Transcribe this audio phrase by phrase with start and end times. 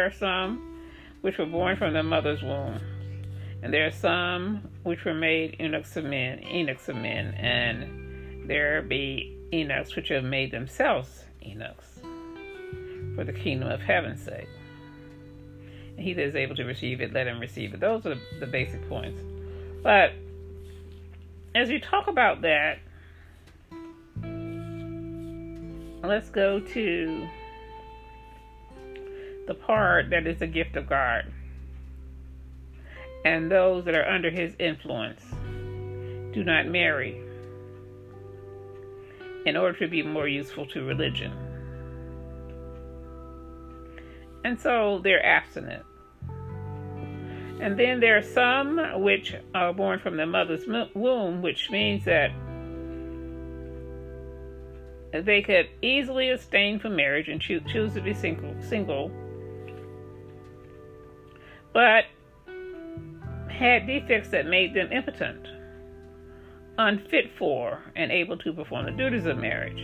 [0.00, 0.80] there are some
[1.20, 2.80] which were born from the mother's womb,
[3.62, 8.80] and there are some which were made eunuchs of men, eunuchs of men, and there
[8.80, 12.00] be eunuchs which have made themselves eunuchs
[13.14, 14.48] for the kingdom of heaven's sake.
[15.98, 17.80] And he that is able to receive it, let him receive it.
[17.80, 19.20] Those are the basic points.
[19.82, 20.12] But
[21.54, 22.78] as we talk about that,
[26.02, 27.28] let's go to
[29.50, 31.24] the part that is a gift of God.
[33.24, 35.24] And those that are under his influence
[36.32, 37.20] do not marry
[39.44, 41.32] in order to be more useful to religion.
[44.44, 45.84] And so they're abstinent.
[47.60, 52.30] And then there are some which are born from the mother's womb, which means that
[55.12, 59.10] they could easily abstain from marriage and choose, to be single, single,
[61.72, 62.04] but
[63.48, 65.46] had defects that made them impotent,
[66.78, 69.82] unfit for, and able to perform the duties of marriage.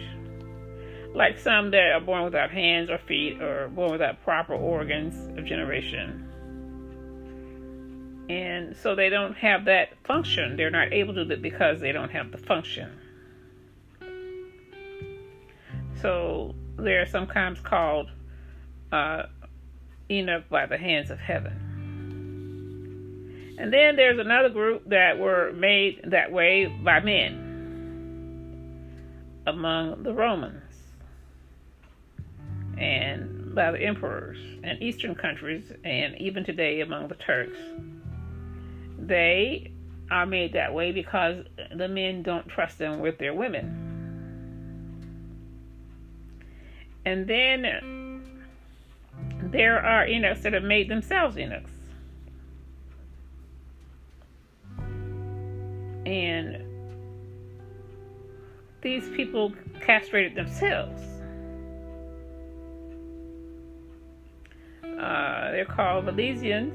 [1.14, 5.44] Like some that are born without hands or feet, or born without proper organs of
[5.44, 6.26] generation
[8.28, 10.56] and so they don't have that function.
[10.56, 12.90] They're not able to do it because they don't have the function.
[16.00, 18.10] So they're sometimes called
[18.92, 19.24] uh,
[20.10, 21.65] Enoch by the hands of heaven.
[23.58, 27.46] And then there's another group that were made that way by men
[29.46, 30.62] among the Romans
[32.76, 37.56] and by the emperors and eastern countries, and even today among the Turks.
[38.98, 39.72] They
[40.10, 43.82] are made that way because the men don't trust them with their women.
[47.06, 48.22] And then
[49.44, 51.70] there are eunuchs that have made themselves eunuchs.
[56.06, 56.62] And
[58.80, 61.02] these people castrated themselves.
[64.84, 66.72] Uh, they're called Milesians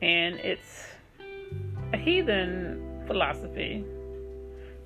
[0.00, 0.86] and it's
[1.92, 3.84] a heathen philosophy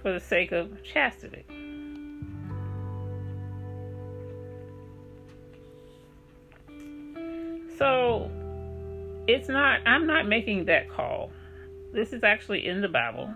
[0.00, 1.44] for the sake of chastity.
[7.78, 8.30] So
[9.26, 11.30] it's not, I'm not making that call.
[11.92, 13.32] This is actually in the Bible.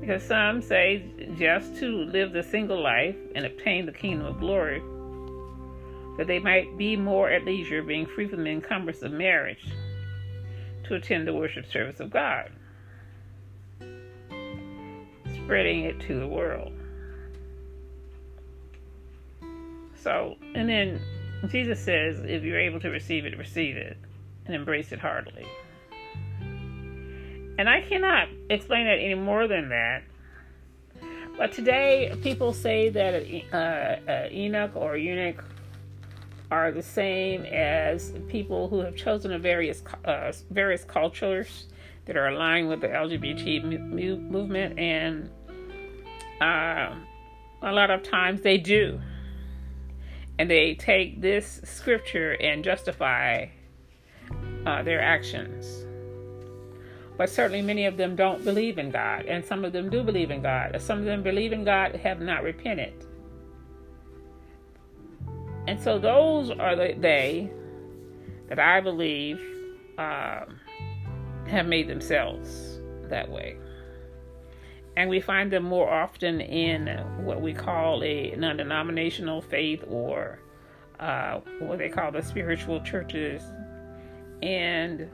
[0.00, 1.04] Because some say
[1.36, 4.80] just to live the single life and obtain the kingdom of glory,
[6.16, 9.72] that they might be more at leisure, being free from the encumbrance of marriage
[10.84, 12.50] to attend the worship service of God,
[15.34, 16.72] spreading it to the world.
[20.02, 21.00] So, and then
[21.46, 23.96] Jesus says, if you're able to receive it, receive it
[24.46, 25.46] and embrace it heartily.
[27.58, 30.02] And I cannot explain it any more than that.
[31.36, 35.44] But today, people say that uh, uh, Enoch or eunuch
[36.50, 41.66] are the same as people who have chosen a various uh, various cultures
[42.06, 43.90] that are aligned with the LGBT
[44.30, 45.30] movement, and
[46.40, 46.94] uh,
[47.62, 48.98] a lot of times they do,
[50.38, 53.46] and they take this scripture and justify
[54.66, 55.84] uh, their actions.
[57.16, 60.30] But certainly, many of them don't believe in God, and some of them do believe
[60.30, 60.80] in God.
[60.80, 63.04] Some of them believe in God have not repented.
[65.66, 67.50] And so those are the they
[68.48, 69.40] that I believe
[69.98, 70.44] uh,
[71.46, 72.78] have made themselves
[73.10, 73.58] that way.
[74.98, 76.88] And we find them more often in
[77.24, 80.40] what we call a non denominational faith or
[80.98, 83.40] uh, what they call the spiritual churches.
[84.42, 85.08] And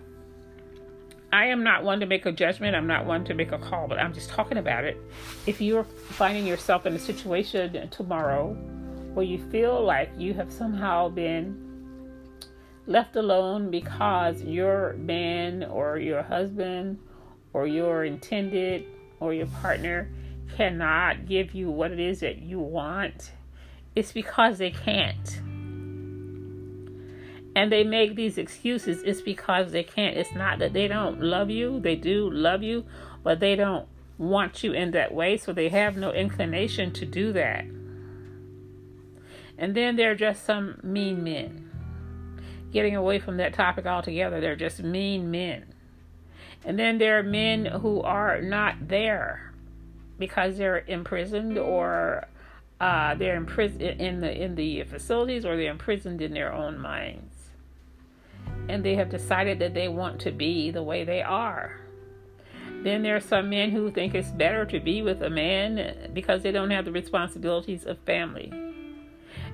[1.31, 2.75] I am not one to make a judgment.
[2.75, 4.97] I'm not one to make a call, but I'm just talking about it.
[5.47, 8.55] If you're finding yourself in a situation tomorrow
[9.13, 11.61] where you feel like you have somehow been
[12.87, 16.99] left alone because your man or your husband
[17.53, 18.87] or your intended
[19.25, 20.09] or your partner
[20.57, 23.33] cannot give you what it is that you want,
[23.95, 25.41] it's because they can't.
[27.57, 30.17] And they make these excuses, it's because they can't.
[30.17, 32.85] It's not that they don't love you, they do love you,
[33.23, 33.89] but they don't
[34.19, 37.65] want you in that way, so they have no inclination to do that.
[39.57, 41.71] And then there are just some mean men.
[42.73, 45.74] Getting away from that topic altogether, they're just mean men.
[46.65, 49.53] And then there are men who are not there
[50.19, 52.27] because they're imprisoned or
[52.81, 57.35] uh, they're imprisoned in the in the facilities or they're imprisoned in their own minds.
[58.69, 61.81] And they have decided that they want to be the way they are.
[62.83, 66.43] Then there are some men who think it's better to be with a man because
[66.43, 68.53] they don't have the responsibilities of family.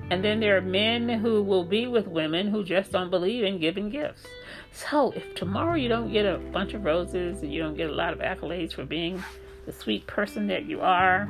[0.09, 3.59] And then there are men who will be with women who just don't believe in
[3.59, 4.25] giving gifts
[4.71, 7.93] so if tomorrow you don't get a bunch of roses and you don't get a
[7.93, 9.23] lot of accolades for being
[9.65, 11.29] the sweet person that you are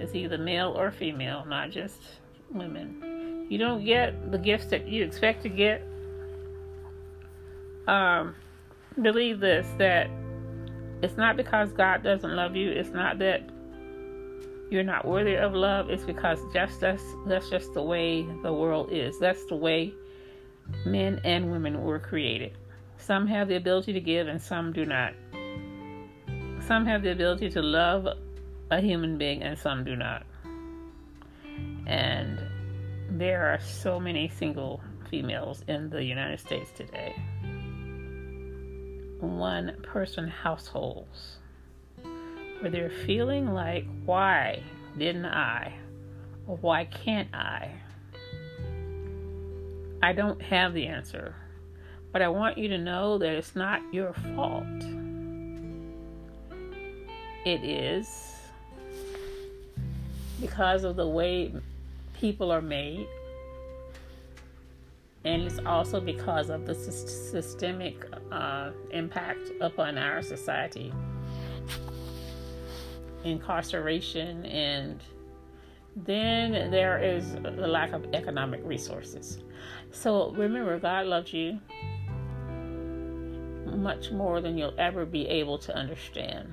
[0.00, 2.00] it's either male or female, not just
[2.50, 3.46] women.
[3.50, 5.82] You don't get the gifts that you expect to get.
[7.86, 8.34] Um,
[9.00, 10.08] believe this that
[11.02, 12.70] it's not because God doesn't love you.
[12.70, 13.42] It's not that
[14.70, 15.90] you're not worthy of love.
[15.90, 19.18] It's because just that's that's just the way the world is.
[19.18, 19.92] That's the way
[20.84, 22.56] men and women were created.
[22.98, 25.14] Some have the ability to give and some do not.
[26.66, 28.06] Some have the ability to love
[28.70, 30.24] a human being and some do not.
[31.86, 32.38] And
[33.10, 34.80] there are so many single
[35.10, 37.14] females in the United States today.
[39.18, 41.38] One person households
[42.60, 44.62] where they're feeling like, why
[44.96, 45.74] didn't I?
[46.46, 47.70] Or why can't I?
[50.02, 51.34] I don't have the answer,
[52.12, 54.64] but I want you to know that it's not your fault.
[57.44, 58.36] It is
[60.40, 61.52] because of the way
[62.18, 63.06] people are made.
[65.24, 70.94] And it's also because of the systemic uh, impact upon our society.
[73.24, 74.98] Incarceration, and
[75.94, 79.40] then there is the lack of economic resources.
[79.92, 81.58] So remember, God loves you
[83.66, 86.48] much more than you'll ever be able to understand.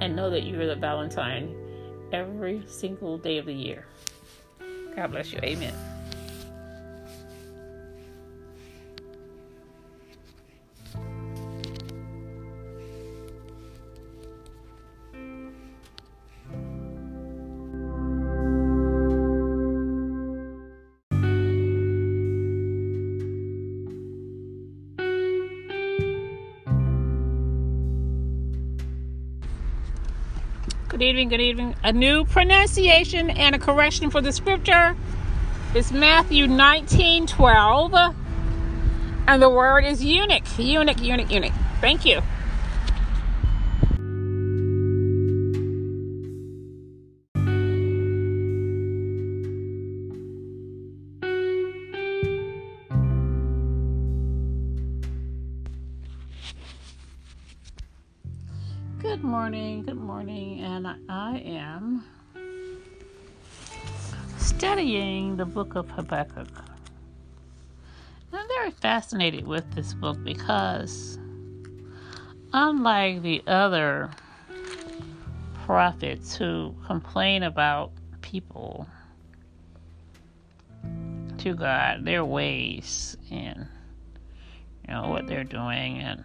[0.00, 1.54] And know that you're the Valentine
[2.12, 3.86] every single day of the year.
[4.96, 5.38] God bless you.
[5.42, 5.91] Amen.
[31.02, 31.74] Good evening, good evening.
[31.82, 34.96] A new pronunciation and a correction for the scripture
[35.74, 38.14] is Matthew 19 12.
[39.26, 40.44] And the word is eunuch.
[40.56, 41.52] Eunuch, eunuch, eunuch.
[41.80, 42.22] Thank you.
[59.02, 62.04] Good morning, good morning, and I am
[64.38, 66.46] studying the book of Habakkuk.
[68.32, 71.18] I'm very fascinated with this book because,
[72.52, 74.08] unlike the other
[75.64, 77.90] prophets who complain about
[78.20, 78.86] people
[81.38, 83.66] to God, their ways, and
[84.86, 86.24] you know what they're doing, and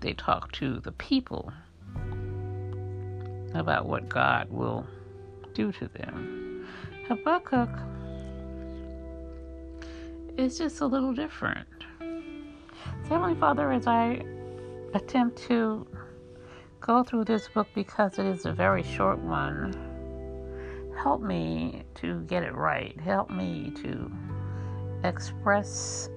[0.00, 1.52] they talk to the people
[3.54, 4.86] about what God will
[5.54, 6.66] do to them.
[7.08, 7.70] Habakkuk
[10.36, 11.66] is just a little different.
[13.08, 14.22] Heavenly Father, as I
[14.94, 15.86] attempt to
[16.80, 19.74] go through this book because it is a very short one,
[20.96, 22.98] help me to get it right.
[23.00, 24.10] Help me to
[25.04, 26.08] express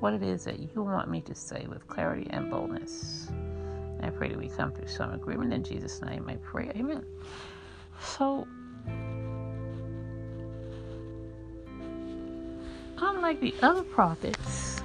[0.00, 3.28] what it is that you want me to say with clarity and boldness.
[3.30, 6.26] And I pray that we come to some agreement in Jesus' name.
[6.28, 7.04] I pray, Amen.
[8.02, 8.46] So,
[12.98, 14.80] unlike the other prophets,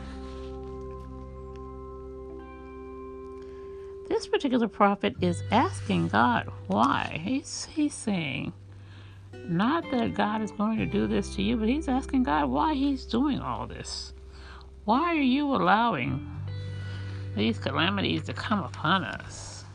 [4.10, 7.20] this particular prophet is asking God why.
[7.24, 8.52] He's he's saying
[9.48, 12.74] not that God is going to do this to you, but he's asking God why
[12.74, 14.14] he's doing all this.
[14.86, 16.32] Why are you allowing
[17.36, 19.66] these calamities to come upon us?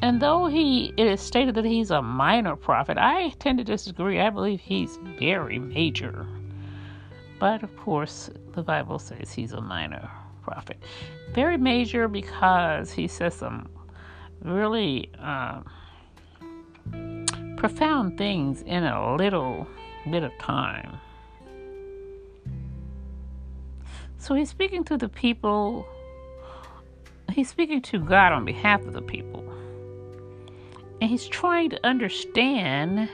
[0.00, 4.20] And though he it is stated that he's a minor prophet, I tend to disagree.
[4.20, 6.26] I believe he's very major.
[7.38, 10.10] But of course, the Bible says he's a minor
[10.42, 10.78] prophet.
[11.34, 13.68] Very major because he says some
[14.42, 15.60] really uh,
[17.58, 19.66] profound things in a little
[20.10, 20.98] bit of time.
[24.24, 25.86] So he's speaking to the people.
[27.30, 29.44] he's speaking to God on behalf of the people.
[31.02, 33.10] And he's trying to understand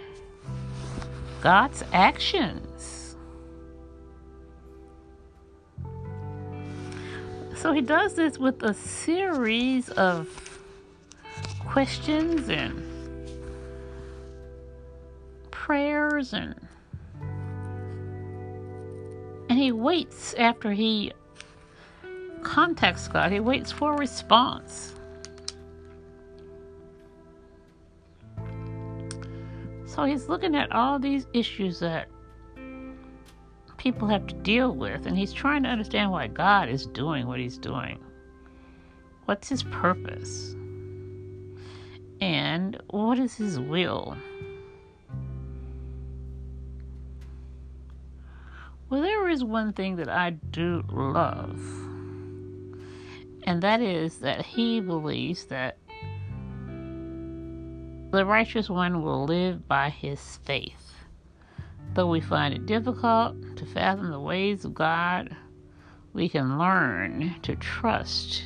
[1.40, 3.16] God's actions.
[7.56, 10.28] So he does this with a series of
[11.66, 12.86] questions and
[15.50, 16.54] prayers and
[19.50, 21.12] and he waits after he
[22.42, 24.94] contacts God, he waits for a response.
[29.86, 32.08] So he's looking at all these issues that
[33.76, 37.40] people have to deal with, and he's trying to understand why God is doing what
[37.40, 37.98] he's doing.
[39.24, 40.54] What's his purpose?
[42.20, 44.16] And what is his will?
[48.90, 51.58] Well, there is one thing that I do love
[53.44, 55.78] and that is that he believes that
[58.10, 60.94] the righteous one will live by his faith.
[61.94, 65.34] Though we find it difficult to fathom the ways of God,
[66.12, 68.44] we can learn to trust,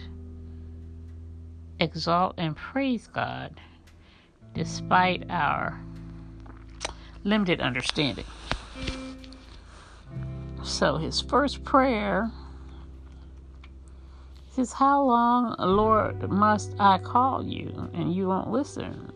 [1.80, 3.60] exalt, and praise God
[4.54, 5.80] despite our
[7.24, 8.26] limited understanding.
[10.64, 12.30] So, his first prayer
[14.50, 19.12] says, How long, Lord, must I call you and you won't listen?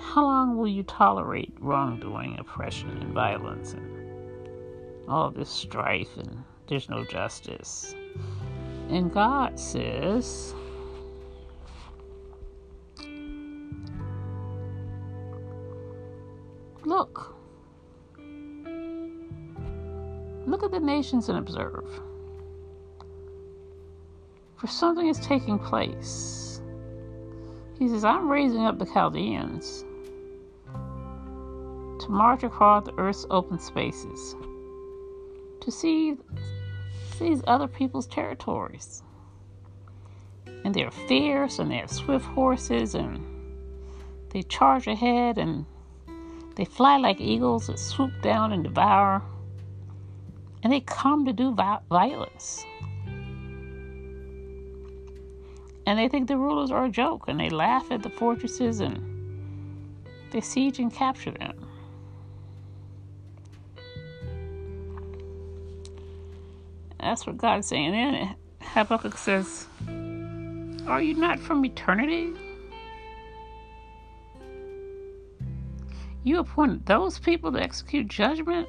[0.00, 6.88] How long will you tolerate wrongdoing, oppression, and violence, and all this strife, and there's
[6.88, 7.94] no justice?
[8.88, 10.56] And God says,
[16.98, 17.32] Look,
[20.48, 21.84] Look at the nations and observe.
[24.56, 26.60] For something is taking place.
[27.78, 29.84] He says, I'm raising up the Chaldeans
[30.72, 34.34] to march across the earth's open spaces,
[35.60, 36.16] to see
[37.20, 39.04] these other people's territories.
[40.64, 43.24] And they're fierce and they have swift horses and
[44.30, 45.64] they charge ahead and
[46.58, 49.22] they fly like eagles that swoop down and devour
[50.62, 52.64] and they come to do violence.
[55.86, 60.04] And they think the rulers are a joke, and they laugh at the fortresses and
[60.32, 61.66] they siege and capture them.
[67.00, 67.94] That's what God's saying.
[67.94, 69.66] And Habakkuk says,
[70.86, 72.34] Are you not from eternity?
[76.24, 78.68] You appointed those people to execute judgment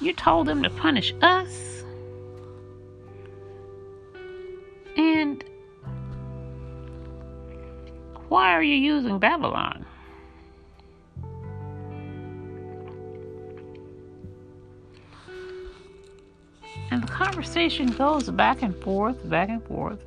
[0.00, 1.82] you told them to punish us.
[4.96, 5.44] And
[8.28, 9.84] why are you using Babylon?
[16.90, 19.98] And the conversation goes back and forth, back and forth.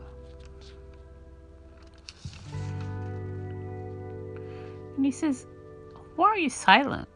[4.95, 5.45] And he says,
[6.15, 7.07] Why are you silent?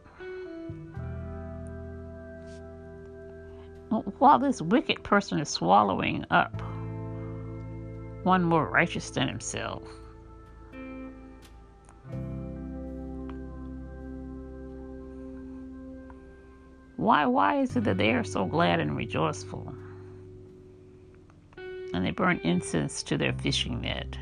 [4.18, 6.60] while this wicked person is swallowing up
[8.24, 9.82] one more righteous than himself.
[16.96, 19.72] Why, why is it that they are so glad and rejoiceful?
[21.94, 24.18] And they burn incense to their fishing net.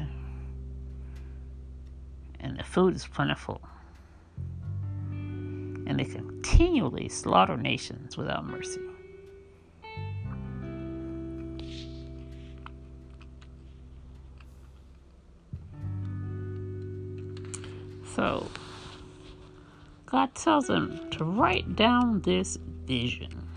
[2.65, 3.61] Food is plentiful.
[5.87, 8.81] And they continually slaughter nations without mercy.
[18.15, 18.49] So
[20.07, 23.49] God tells him to write down this vision.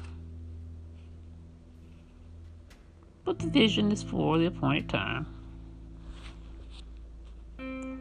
[3.23, 5.36] But the vision is for the appointed time.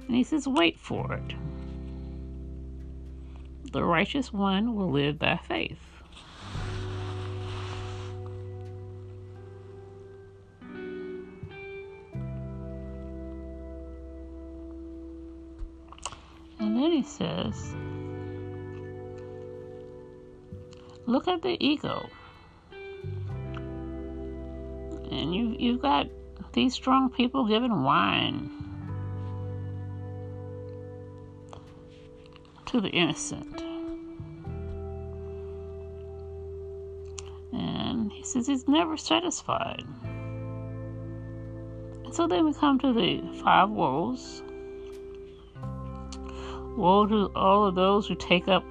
[0.06, 1.34] And he says, wait for it.
[3.72, 5.80] The righteous one will live by faith.
[16.58, 17.75] And then he says,
[21.06, 22.08] look at the ego.
[25.10, 26.06] And you you've got
[26.52, 28.65] these strong people giving wine
[32.76, 33.62] to the innocent.
[37.54, 39.85] And he says he's never satisfied.
[42.04, 44.42] And so then we come to the five woes.
[46.76, 48.62] Woe to all of those who take up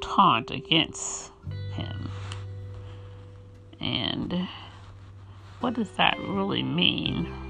[0.00, 1.32] taunt against
[1.72, 2.08] him.
[3.80, 4.46] And
[5.58, 7.41] what does that really mean?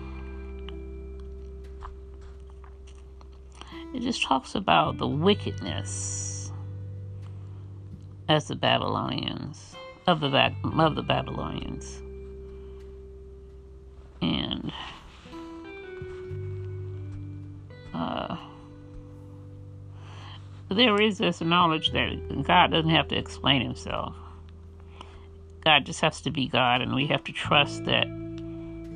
[4.03, 6.53] Just talks about the wickedness
[8.29, 12.03] as the Babylonians of the of the Babylonians.
[14.21, 14.73] And
[17.93, 18.37] uh,
[20.69, 24.15] there is this knowledge that God doesn't have to explain himself.
[25.65, 28.07] God just has to be God, and we have to trust that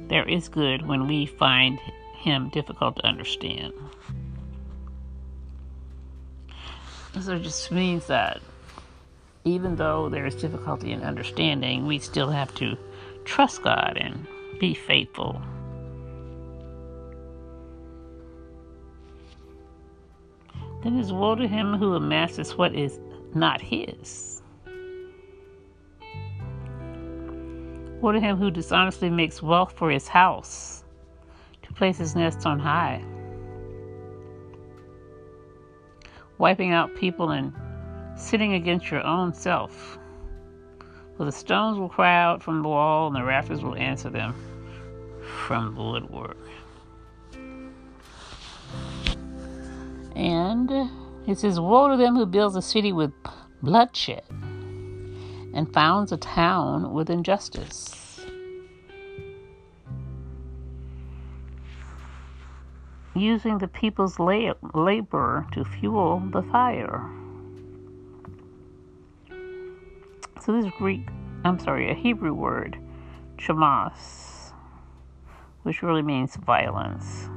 [0.08, 1.78] there is good when we find
[2.14, 3.72] him difficult to understand.
[7.20, 8.40] So it just means that
[9.44, 12.76] even though there is difficulty in understanding, we still have to
[13.24, 14.26] trust God and
[14.60, 15.40] be faithful.
[20.82, 23.00] Then is woe to him who amasses what is
[23.34, 24.42] not his.
[28.00, 30.84] Woe to him who dishonestly makes wealth for his house,
[31.62, 33.02] to place his nest on high.
[36.38, 37.52] Wiping out people and
[38.16, 39.98] sitting against your own self.
[41.16, 44.34] For the stones will cry out from the wall, and the rafters will answer them
[45.46, 46.36] from the woodwork.
[50.14, 50.70] And
[51.26, 53.12] it says, Woe to them who builds a city with
[53.62, 58.05] bloodshed and founds a town with injustice.
[63.16, 67.10] Using the people's labor to fuel the fire.
[70.42, 71.08] So this Greek,
[71.44, 72.78] I'm sorry, a Hebrew word,
[73.38, 74.52] chamas,
[75.62, 77.30] which really means violence.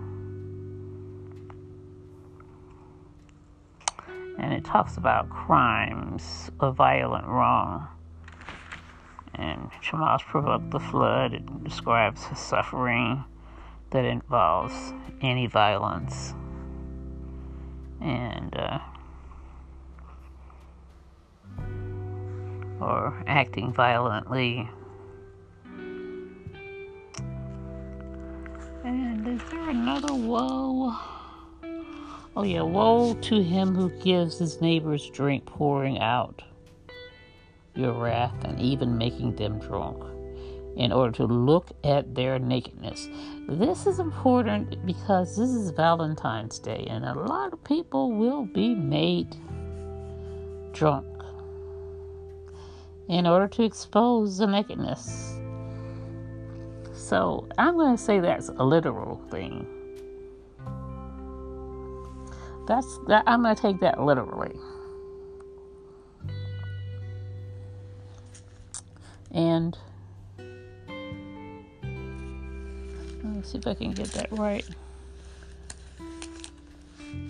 [4.39, 7.87] and it talks about crimes of violent wrong.
[9.35, 11.33] And Chamas provoked the flood.
[11.33, 13.25] It describes suffering
[13.91, 16.33] that involves any violence.
[18.01, 18.79] And, uh,
[22.79, 24.69] or acting violently.
[28.83, 30.95] And is there another woe?
[32.35, 36.41] Oh, yeah, woe to him who gives his neighbors drink, pouring out
[37.75, 40.01] your wrath and even making them drunk
[40.75, 43.09] in order to look at their nakedness.
[43.47, 48.75] This is important because this is Valentine's Day, and a lot of people will be
[48.75, 49.35] made
[50.71, 51.05] drunk
[53.07, 55.39] in order to expose the nakedness.
[56.93, 59.65] So I'm going to say that's a literal thing.
[62.67, 64.55] That's that I'm going to take that literally.
[69.31, 69.75] And
[73.43, 74.65] see if I can get that right.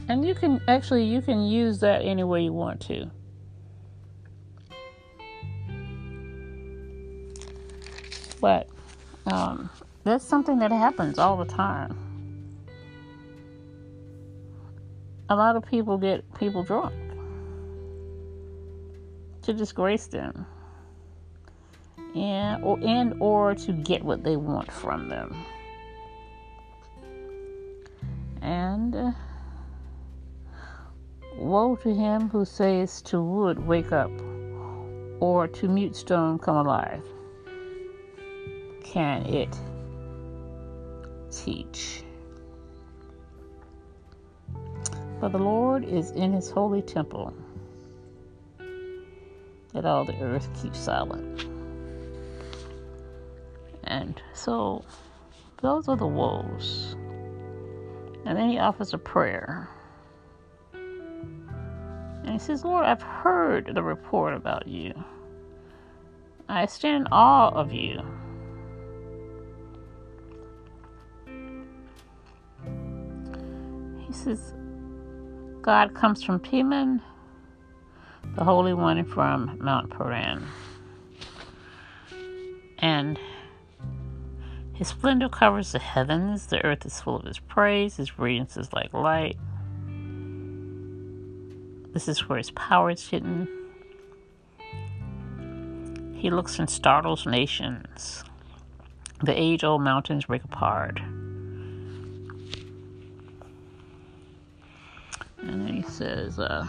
[0.08, 3.10] And you can actually you can use that any way you want to.
[8.42, 8.70] But
[9.26, 9.70] um,
[10.04, 11.98] that's something that happens all the time.
[15.30, 16.94] a lot of people get people drunk
[19.44, 20.46] to disgrace them
[22.16, 25.36] and or and or to get what they want from them
[28.42, 29.12] and uh,
[31.38, 34.12] woe to him who says to wood wake up
[35.20, 37.04] or to mute stone come alive
[38.84, 39.58] can it
[41.32, 42.04] teach
[45.20, 47.34] For the Lord is in his holy temple,
[49.74, 51.46] that all the earth keeps silent.
[53.84, 54.86] And so,
[55.62, 56.96] those are the woes.
[58.26, 59.70] And then he offers a prayer.
[60.74, 64.94] And he says, Lord, I've heard the report about you.
[66.48, 68.02] I stand in awe of you.
[74.06, 74.54] He says,
[75.62, 77.02] God comes from Teman,
[78.36, 80.46] the Holy One from Mount Paran.
[82.80, 83.20] And
[84.80, 88.72] his splendor covers the heavens, the earth is full of his praise, his radiance is
[88.72, 89.36] like light.
[91.92, 93.46] This is where his power is hidden.
[96.14, 98.24] He looks and startles nations.
[99.22, 101.02] The age old mountains break apart.
[105.40, 106.66] And then he says, uh,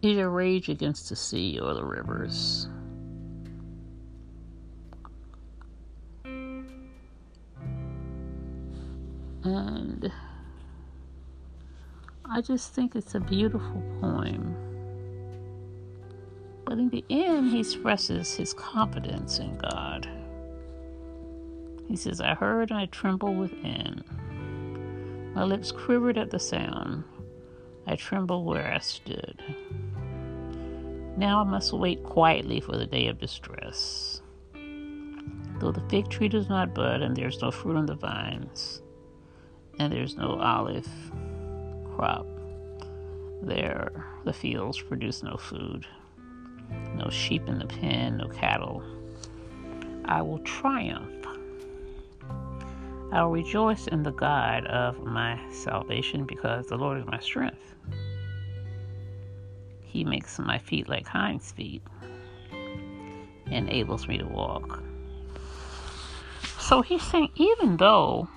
[0.00, 2.66] your rage against the sea or the rivers?
[9.44, 10.12] And
[12.24, 14.56] I just think it's a beautiful poem.
[16.64, 20.08] But in the end, he expresses his confidence in God.
[21.88, 24.04] He says, I heard and I trembled within.
[25.34, 27.04] My lips quivered at the sound.
[27.86, 29.42] I trembled where I stood.
[31.16, 34.22] Now I must wait quietly for the day of distress.
[35.58, 38.82] Though the fig tree does not bud, and there's no fruit on the vines,
[39.78, 40.88] and there's no olive
[41.94, 42.26] crop,
[43.42, 45.86] there the fields produce no food
[46.94, 48.82] no sheep in the pen, no cattle.
[50.04, 51.26] I will triumph.
[53.12, 57.74] I will rejoice in the God of my salvation because the Lord is my strength.
[59.82, 61.82] He makes my feet like hinds' feet,
[63.46, 64.82] enables me to walk.
[66.58, 68.28] So he's saying, even though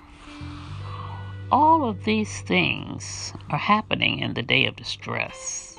[1.50, 5.76] all of these things are happening in the day of distress,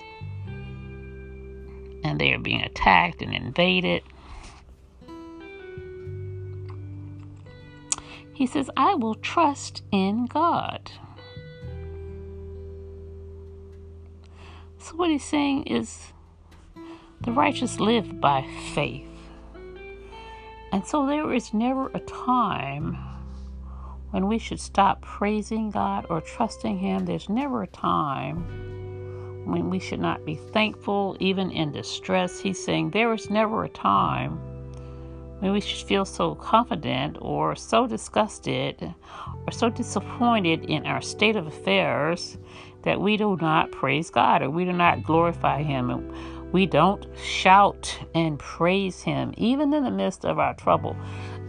[2.03, 4.03] and they are being attacked and invaded.
[8.33, 10.91] He says, I will trust in God.
[14.77, 16.13] So, what he's saying is,
[17.19, 19.09] the righteous live by faith.
[20.71, 23.06] And so, there is never a time
[24.17, 27.05] when we should stop praising God or trusting Him.
[27.05, 28.37] There's never a time
[29.45, 32.39] when we should not be thankful, even in distress.
[32.39, 34.39] He's saying there is never a time
[35.37, 38.91] when we should feel so confident or so disgusted
[39.45, 42.39] or so disappointed in our state of affairs
[42.81, 45.91] that we do not praise God or we do not glorify Him.
[45.91, 50.95] And we don't shout and praise Him, even in the midst of our trouble.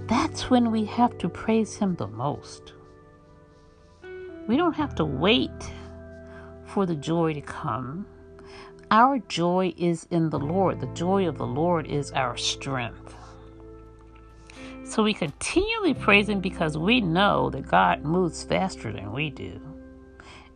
[0.08, 2.72] That's when we have to praise Him the most.
[4.46, 5.70] We don't have to wait
[6.64, 8.06] for the joy to come.
[8.90, 10.80] Our joy is in the Lord.
[10.80, 13.14] The joy of the Lord is our strength.
[14.84, 19.60] So we continually praise Him because we know that God moves faster than we do.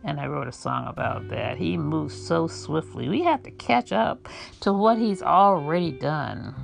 [0.02, 1.58] And I wrote a song about that.
[1.58, 3.10] He moves so swiftly.
[3.10, 6.54] We have to catch up to what He's already done.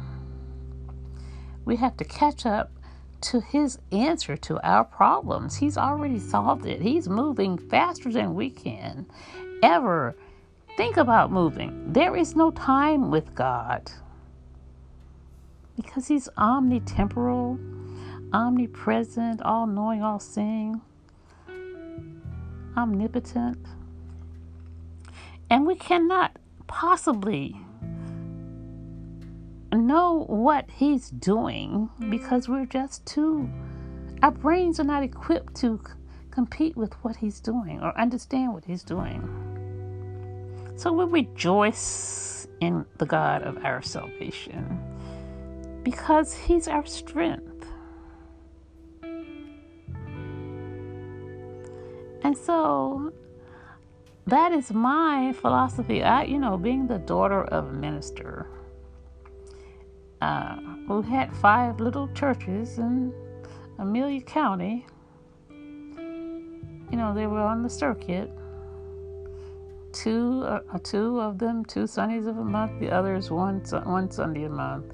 [1.66, 2.72] We have to catch up
[3.20, 5.56] to His answer to our problems.
[5.56, 6.80] He's already solved it.
[6.80, 9.06] He's moving faster than we can
[9.62, 10.16] ever
[10.76, 11.92] think about moving.
[11.92, 13.90] There is no time with God
[15.76, 17.58] because He's omnitemporal,
[18.32, 20.80] omnipresent, all knowing, all seeing,
[22.76, 23.58] omnipotent.
[25.50, 27.56] And we cannot possibly
[29.76, 33.48] know what He's doing because we're just too,
[34.22, 35.80] our brains are not equipped to
[36.30, 39.22] compete with what He's doing or understand what He's doing.
[40.76, 44.78] So we rejoice in the God of our salvation
[45.82, 47.66] because He's our strength.
[52.22, 53.12] And so
[54.26, 56.02] that is my philosophy.
[56.02, 58.46] I, you know, being the daughter of a minister
[60.20, 63.12] uh, who had five little churches in
[63.78, 64.86] Amelia County,
[65.50, 68.30] you know, they were on the circuit
[69.92, 74.44] two uh, two of them two Sundays of a month, the others one one Sunday
[74.44, 74.92] a month.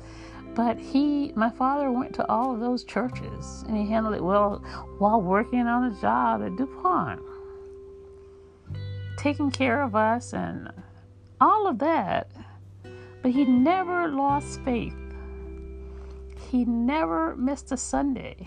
[0.55, 4.63] But he, my father, went to all of those churches, and he handled it well
[4.99, 7.21] while working on a job at DuPont,
[9.19, 10.71] taking care of us and
[11.41, 12.31] all of that.
[13.23, 14.95] But he never lost faith.
[16.50, 18.46] He never missed a Sunday.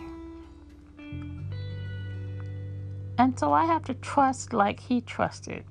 [3.17, 5.65] And so I have to trust like he trusted.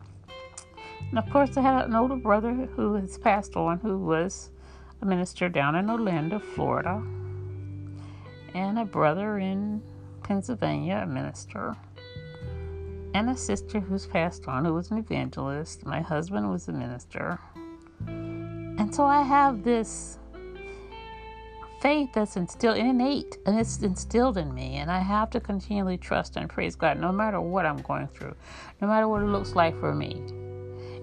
[1.11, 4.51] And of course, I had an older brother who has passed on, who was
[5.01, 7.03] a minister down in Orlando, Florida,
[8.55, 9.83] and a brother in
[10.23, 11.77] Pennsylvania, a minister,
[13.15, 15.87] and a sister who's passed on, who was an evangelist.
[15.87, 17.39] My husband was a minister.
[18.07, 20.19] And so I have this
[21.81, 26.37] faith that's instilled innate and it's instilled in me and i have to continually trust
[26.37, 28.35] and praise god no matter what i'm going through
[28.81, 30.23] no matter what it looks like for me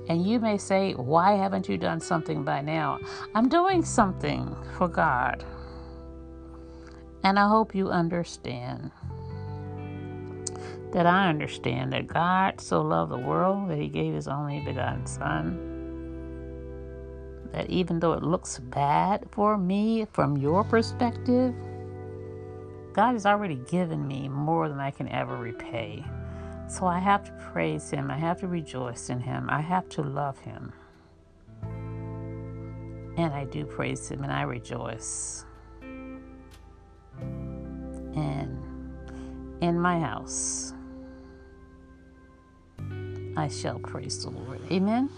[0.08, 3.00] And you may say, Why haven't you done something by now?
[3.36, 5.46] I'm doing something for God.
[7.24, 8.92] And I hope you understand
[10.92, 15.06] that I understand that God so loved the world that he gave his only begotten
[15.08, 15.73] Son.
[17.54, 21.54] That even though it looks bad for me from your perspective,
[22.94, 26.04] God has already given me more than I can ever repay.
[26.68, 28.10] So I have to praise Him.
[28.10, 29.50] I have to rejoice in Him.
[29.50, 30.74] I have to love Him.
[33.18, 35.46] And I do praise Him and I rejoice.
[38.16, 38.60] And
[39.62, 40.74] in my house,
[43.38, 44.62] I shall praise the Lord.
[44.72, 45.10] Amen.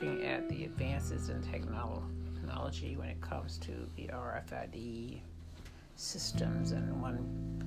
[0.00, 5.20] Looking at the advances in technology when it comes to the RFID
[5.96, 7.62] systems and one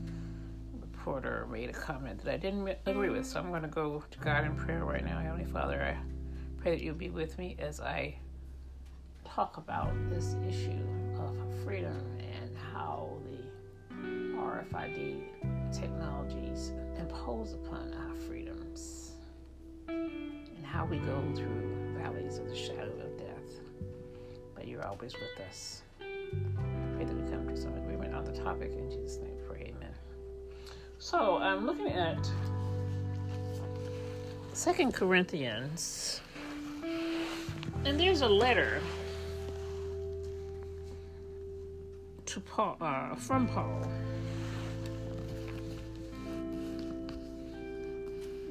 [0.79, 4.17] reporter made a comment that I didn't agree with, so I'm going to go to
[4.19, 5.19] God in prayer right now.
[5.19, 5.97] Heavenly Father, I
[6.61, 8.15] pray that you'll be with me as I
[9.25, 10.87] talk about this issue
[11.19, 13.95] of freedom and how the
[14.35, 15.23] RFID
[15.71, 19.11] technologies impose upon our freedoms
[19.87, 23.61] and how we go through valleys of the shadow of death.
[24.55, 25.81] But you're always with us.
[26.01, 26.05] I
[26.95, 28.71] pray that we come to some agreement on the topic.
[28.71, 29.73] In Jesus' name, pray.
[29.75, 29.93] Amen.
[30.99, 32.29] So I'm looking at
[34.53, 36.21] Second Corinthians,
[37.85, 38.81] and there's a letter
[42.25, 43.81] to Paul uh, from Paul,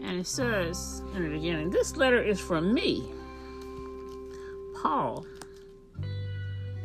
[0.02, 3.04] and it says in the beginning, "This letter is from me,
[4.82, 5.24] Paul."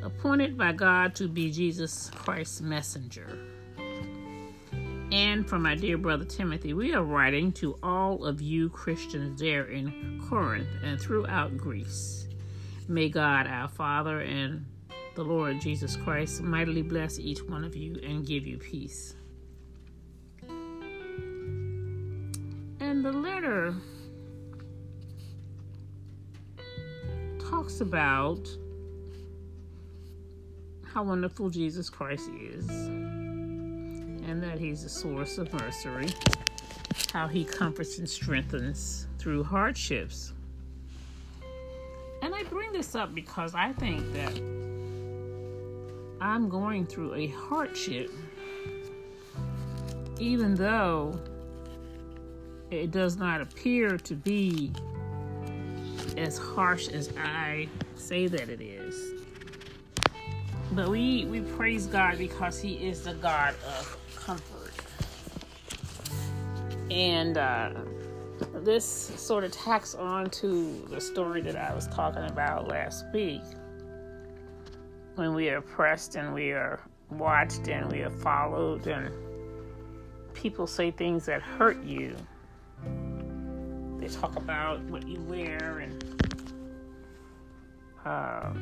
[0.03, 3.37] Appointed by God to be Jesus Christ's messenger
[5.11, 9.63] and from my dear brother Timothy, we are writing to all of you Christians there
[9.63, 12.27] in Corinth and throughout Greece.
[12.89, 14.65] May God, our Father, and
[15.15, 19.15] the Lord Jesus Christ mightily bless each one of you and give you peace.
[22.79, 23.75] And the letter
[27.67, 28.47] talks about
[30.85, 36.07] how wonderful Jesus Christ is and that He's a source of mercy,
[37.11, 40.31] how He comforts and strengthens through hardships.
[42.21, 44.37] And I bring this up because I think that
[46.21, 48.11] I'm going through a hardship,
[50.21, 51.19] even though
[52.71, 54.71] it does not appear to be
[56.17, 59.23] as harsh as I say that it is.
[60.71, 64.73] But we, we praise God because He is the God of comfort.
[66.91, 67.71] And uh,
[68.53, 73.41] this sort of tacks on to the story that I was talking about last week.
[75.15, 79.11] When we are oppressed and we are watched and we are followed, and
[80.33, 82.15] people say things that hurt you.
[83.99, 86.03] They talk about what you wear and
[88.07, 88.57] um,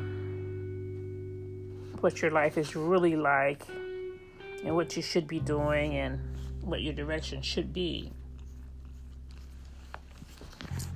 [2.00, 3.64] what your life is really like
[4.64, 6.20] and what you should be doing and
[6.62, 8.12] what your direction should be.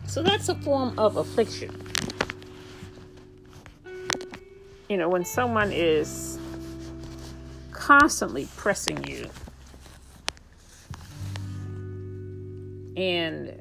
[0.07, 1.85] So that's a form of affliction.
[4.89, 6.39] You know, when someone is
[7.71, 9.29] constantly pressing you
[12.97, 13.55] and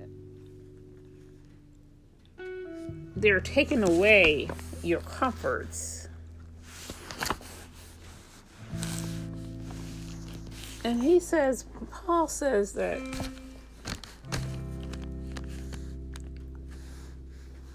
[3.14, 4.48] they're taken away
[4.88, 6.08] your comforts
[10.84, 12.98] And he says, Paul says that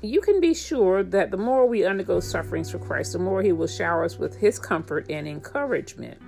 [0.01, 3.51] you can be sure that the more we undergo sufferings for Christ, the more he
[3.51, 6.19] will shower us with his comfort and encouragement.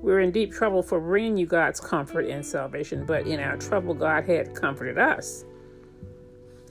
[0.00, 3.92] We're in deep trouble for bringing you God's comfort and salvation, but in our trouble,
[3.92, 5.44] God had comforted us.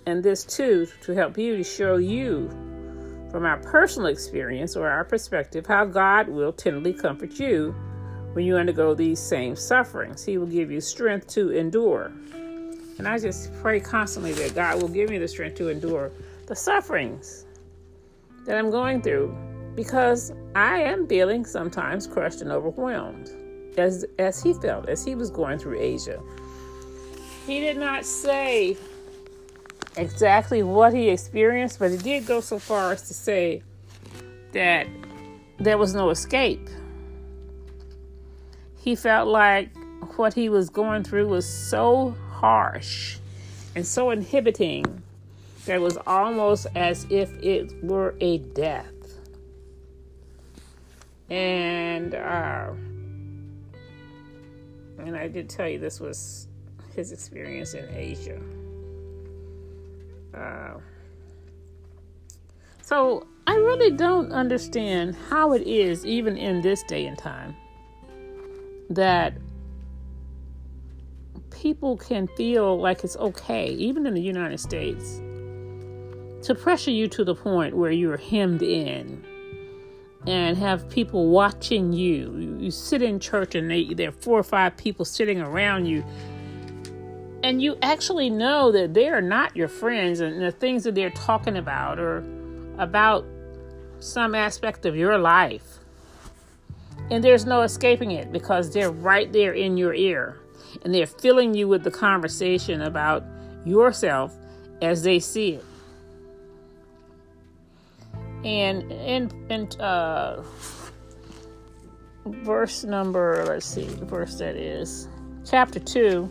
[0.06, 2.50] And this too, to help you to show you
[3.32, 7.74] from our personal experience or our perspective how God will tenderly comfort you
[8.34, 10.24] when you undergo these same sufferings.
[10.24, 12.12] He will give you strength to endure.
[12.98, 16.12] And I just pray constantly that God will give me the strength to endure
[16.46, 17.46] the sufferings
[18.46, 19.36] that I'm going through
[19.76, 23.32] because I am feeling sometimes crushed and overwhelmed
[23.78, 26.22] as as he felt as he was going through Asia.
[27.48, 28.78] He did not say
[29.98, 33.62] exactly what he experienced, but he did go so far as to say
[34.52, 34.88] that
[35.60, 36.70] there was no escape.
[38.78, 39.70] He felt like
[40.18, 43.18] what he was going through was so harsh
[43.76, 44.84] and so inhibiting
[45.66, 48.86] that it was almost as if it were a death.
[51.30, 52.72] And uh,
[55.00, 56.48] and I did tell you this was
[56.96, 58.40] his experience in Asia.
[62.82, 67.56] So I really don't understand how it is, even in this day and time,
[68.90, 69.38] that
[71.50, 75.22] people can feel like it's okay, even in the United States,
[76.46, 79.24] to pressure you to the point where you're hemmed in
[80.28, 82.36] and have people watching you.
[82.38, 85.86] You, you sit in church and they, there are four or five people sitting around
[85.86, 86.04] you
[87.44, 91.10] and you actually know that they are not your friends and the things that they're
[91.10, 92.24] talking about or
[92.78, 93.26] about
[94.00, 95.80] some aspect of your life.
[97.12, 100.40] And there's no escaping it because they're right there in your ear
[100.84, 103.26] and they're filling you with the conversation about
[103.66, 104.34] yourself
[104.82, 105.66] as they see it.
[108.46, 110.44] And in in uh,
[112.26, 115.08] verse number, let's see, the verse that is
[115.46, 116.30] chapter two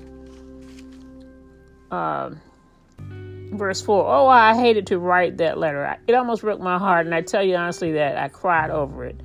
[1.93, 2.41] um,
[2.99, 4.05] verse 4.
[4.07, 5.99] Oh, I hated to write that letter.
[6.07, 9.21] It almost broke my heart, and I tell you honestly that I cried over it.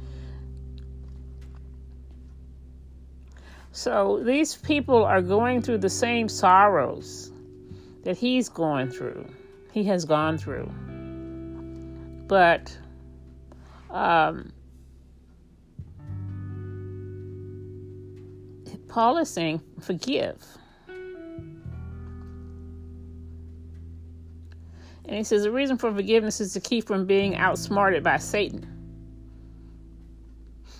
[3.72, 7.32] So these people are going through the same sorrows
[8.04, 9.26] that he's going through,
[9.72, 10.72] he has gone through.
[12.28, 12.76] But
[13.90, 14.52] um,
[18.88, 20.44] Paul is saying, forgive.
[25.08, 28.74] And he says the reason for forgiveness is to keep from being outsmarted by Satan.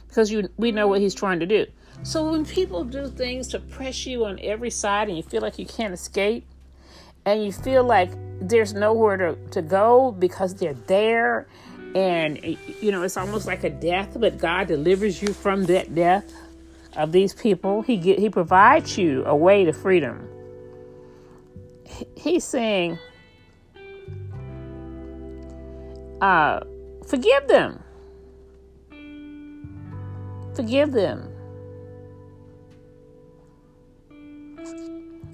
[0.08, 1.66] Because you we know what he's trying to do.
[2.04, 5.58] So when people do things to press you on every side and you feel like
[5.58, 6.46] you can't escape,
[7.26, 11.48] and you feel like there's nowhere to, to go because they're there,
[11.96, 12.44] and
[12.82, 16.32] you know, it's almost like a death, but God delivers you from that death
[16.96, 17.82] of these people.
[17.82, 20.28] He get, he provides you a way to freedom.
[22.16, 23.00] He's saying
[26.22, 26.62] uh,
[27.06, 27.84] forgive them.
[30.56, 31.34] Forgive them.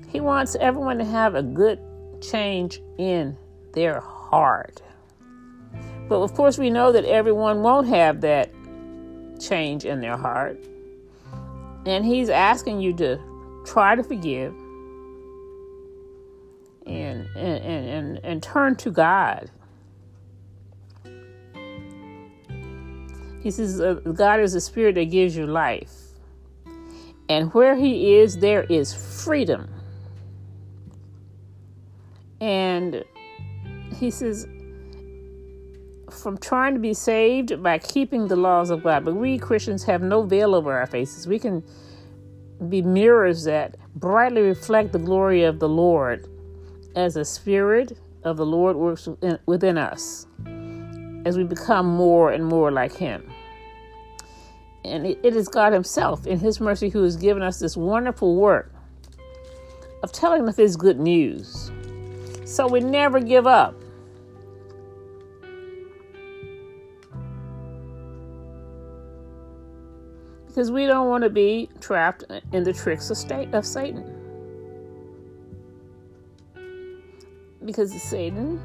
[0.09, 1.79] He wants everyone to have a good
[2.21, 3.37] change in
[3.73, 4.81] their heart.
[6.07, 8.51] But of course, we know that everyone won't have that
[9.39, 10.63] change in their heart.
[11.85, 13.19] And he's asking you to
[13.65, 14.53] try to forgive
[16.85, 19.49] and and and, and, and turn to God
[23.43, 23.81] He says,
[24.13, 25.91] God is a spirit that gives you life.
[27.27, 29.69] And where He is, there is freedom.
[32.39, 33.03] And
[33.97, 34.47] He says,
[36.09, 39.03] from trying to be saved by keeping the laws of God.
[39.03, 41.27] But we Christians have no veil over our faces.
[41.27, 41.63] We can
[42.69, 46.27] be mirrors that brightly reflect the glory of the Lord
[46.95, 49.09] as the Spirit of the Lord works
[49.45, 50.27] within us
[51.25, 53.32] as we become more and more like Him.
[54.85, 58.71] And it is God Himself, in His mercy, who has given us this wonderful work
[60.03, 61.71] of telling us His good news.
[62.45, 63.75] So we never give up.
[70.47, 74.03] Because we don't want to be trapped in the tricks of, state, of Satan.
[77.65, 78.59] Because Satan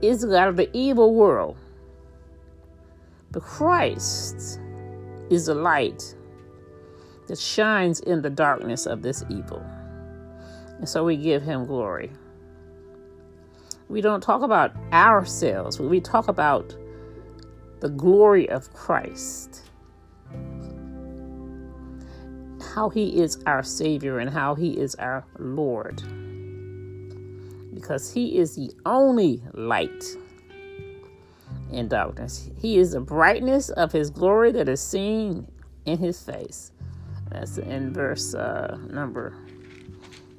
[0.00, 1.58] is the God of the evil world.
[3.34, 4.60] But Christ
[5.28, 6.14] is the light
[7.26, 9.60] that shines in the darkness of this evil.
[10.78, 12.12] And so we give him glory.
[13.88, 16.76] We don't talk about ourselves, we talk about
[17.80, 19.62] the glory of Christ.
[22.74, 26.02] How he is our Savior and how he is our Lord
[27.84, 30.16] because He is the only light
[31.74, 32.50] in darkness.
[32.56, 35.46] He is the brightness of his glory that is seen
[35.84, 36.72] in his face.
[37.30, 39.36] That's in verse uh, number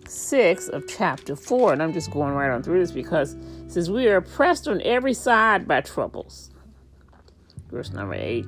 [0.07, 1.73] six of chapter four.
[1.73, 4.81] And I'm just going right on through this because it says, We are oppressed on
[4.81, 6.51] every side by troubles.
[7.69, 8.45] Verse number eight.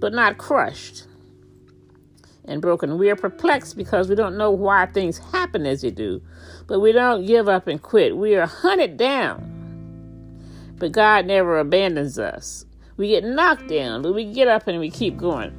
[0.00, 1.06] But not crushed
[2.44, 2.98] and broken.
[2.98, 6.20] We are perplexed because we don't know why things happen as they do,
[6.66, 8.16] but we don't give up and quit.
[8.16, 9.51] We are hunted down,
[10.78, 12.64] but God never abandons us.
[12.96, 15.52] We get knocked down, but we get up and we keep going.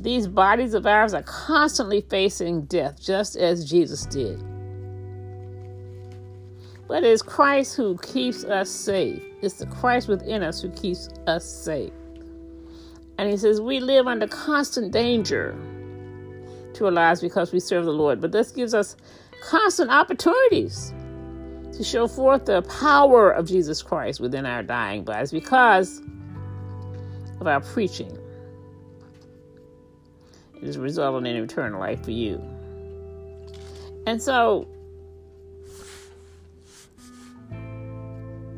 [0.00, 4.42] These bodies of ours are constantly facing death, just as Jesus did.
[6.88, 9.22] But it's Christ who keeps us safe.
[9.42, 11.92] It's the Christ within us who keeps us safe.
[13.18, 15.54] And he says, We live under constant danger
[16.74, 18.20] to our lives because we serve the Lord.
[18.20, 18.96] But this gives us
[19.42, 20.94] constant opportunities
[21.80, 26.02] to show forth the power of Jesus Christ within our dying bodies because
[27.40, 28.18] of our preaching.
[30.60, 32.38] It is resulting in eternal life for you.
[34.06, 34.68] And so,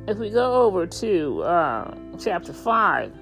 [0.08, 3.12] if we go over to uh, chapter 5,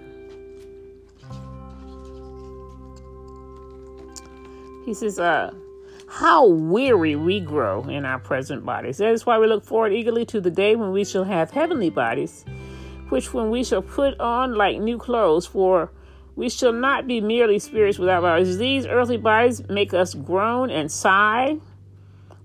[4.86, 5.53] He says, uh,
[6.11, 8.98] how weary we grow in our present bodies.
[8.98, 11.88] That is why we look forward eagerly to the day when we shall have heavenly
[11.88, 12.44] bodies,
[13.11, 15.92] which when we shall put on like new clothes, for
[16.34, 18.58] we shall not be merely spirits without bodies.
[18.58, 21.58] These earthly bodies make us groan and sigh,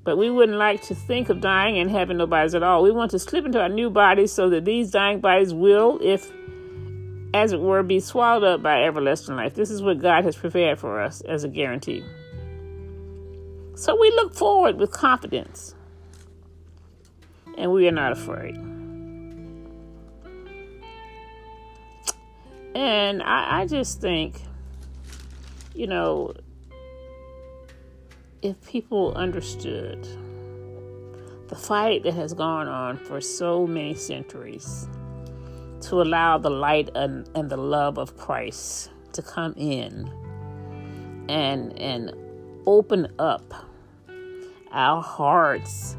[0.04, 2.84] but we wouldn't like to think of dying and having no bodies at all.
[2.84, 6.32] We want to slip into our new bodies so that these dying bodies will, if
[7.34, 9.56] as it were, be swallowed up by everlasting life.
[9.56, 12.06] This is what God has prepared for us as a guarantee.
[13.76, 15.76] So we look forward with confidence
[17.58, 18.56] and we are not afraid.
[22.74, 24.42] And I, I just think,
[25.74, 26.34] you know,
[28.42, 30.08] if people understood
[31.50, 34.88] the fight that has gone on for so many centuries
[35.82, 40.12] to allow the light and, and the love of Christ to come in
[41.28, 42.25] and and
[42.66, 43.54] open up
[44.72, 45.96] our hearts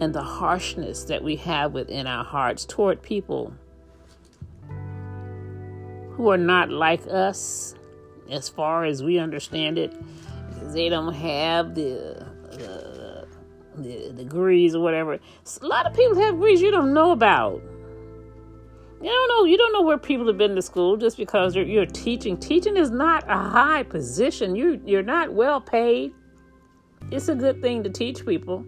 [0.00, 3.54] and the harshness that we have within our hearts toward people
[6.10, 7.74] who are not like us
[8.30, 9.92] as far as we understand it
[10.48, 13.24] because they don't have the, uh,
[13.76, 15.14] the, the degrees or whatever.
[15.14, 17.62] A lot of people have degrees you don't know about
[19.04, 21.66] you don't know you don't know where people have been to school just because you're,
[21.66, 26.12] you're teaching teaching is not a high position you you're not well paid
[27.10, 28.64] it's a good thing to teach people.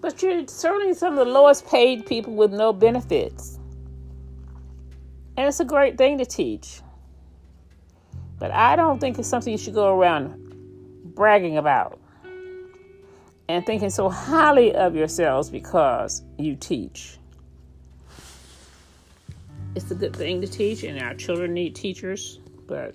[0.00, 3.58] But you're certainly some of the lowest paid people with no benefits.
[5.36, 6.80] And it's a great thing to teach.
[8.38, 10.34] But I don't think it's something you should go around
[11.14, 11.98] bragging about
[13.48, 17.18] and thinking so highly of yourselves because you teach.
[19.76, 22.94] It's a good thing to teach, and our children need teachers, but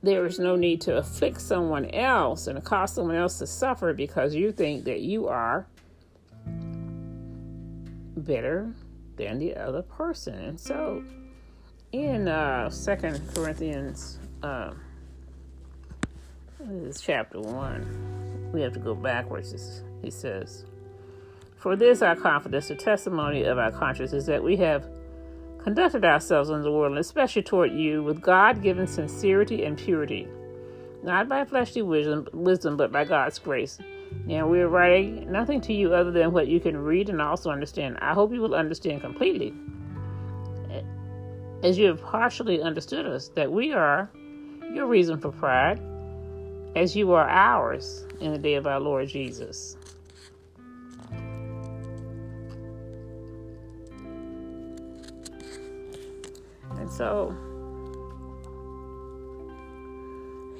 [0.00, 4.32] there is no need to afflict someone else and cause someone else to suffer because
[4.32, 5.66] you think that you are
[8.16, 8.72] better
[9.16, 10.34] than the other person.
[10.34, 11.02] And so
[11.90, 14.72] in uh second Corinthians uh,
[16.60, 18.50] this is chapter one.
[18.52, 19.82] We have to go backwards.
[20.00, 20.64] He says,
[21.56, 24.88] For this our confidence, the testimony of our conscience is that we have
[25.62, 30.26] conducted ourselves in the world, and especially toward you, with God given sincerity and purity,
[31.02, 33.78] not by fleshly wisdom, wisdom, but by God's grace.
[34.26, 37.50] Now, we are writing nothing to you other than what you can read and also
[37.50, 37.98] understand.
[38.00, 39.54] I hope you will understand completely,
[41.62, 44.10] as you have partially understood us, that we are
[44.72, 45.80] your reason for pride,
[46.74, 49.76] as you are ours in the day of our Lord Jesus.
[56.90, 57.34] So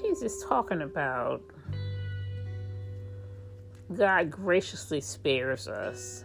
[0.00, 1.42] he's just talking about
[3.94, 6.24] God graciously spares us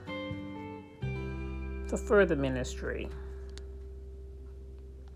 [1.87, 3.09] for further ministry.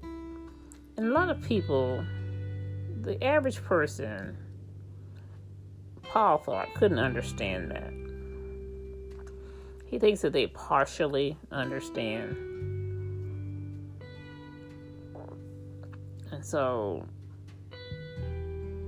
[0.01, 2.03] And a lot of people,
[3.01, 4.35] the average person,
[6.03, 7.93] Paul thought, couldn't understand that.
[9.85, 12.35] He thinks that they partially understand
[16.49, 17.05] so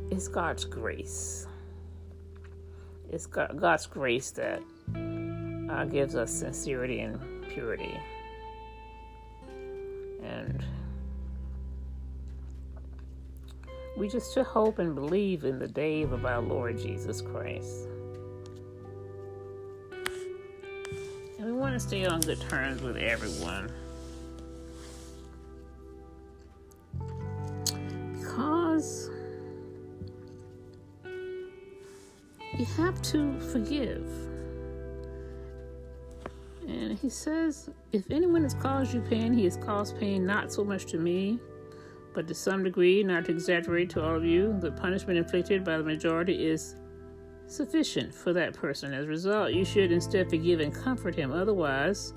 [0.10, 1.46] it's God's grace.
[3.12, 4.64] It's God's grace that
[5.70, 8.00] uh, gives us sincerity and purity.
[10.24, 10.66] And
[13.96, 17.88] we just should hope and believe in the day of our Lord Jesus Christ.
[21.38, 23.72] And we want to stay on good terms with everyone.
[32.62, 34.08] You have to forgive.
[36.68, 40.64] And he says, If anyone has caused you pain, he has caused pain not so
[40.64, 41.40] much to me,
[42.14, 44.56] but to some degree, not to exaggerate to all of you.
[44.60, 46.76] The punishment inflicted by the majority is
[47.48, 48.94] sufficient for that person.
[48.94, 51.32] As a result, you should instead forgive and comfort him.
[51.32, 52.14] Otherwise,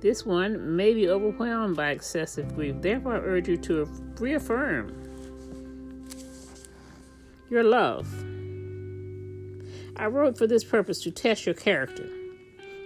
[0.00, 2.76] this one may be overwhelmed by excessive grief.
[2.80, 3.84] Therefore, I urge you to
[4.18, 4.96] reaffirm
[7.50, 8.08] your love.
[9.96, 12.08] I wrote for this purpose to test your character,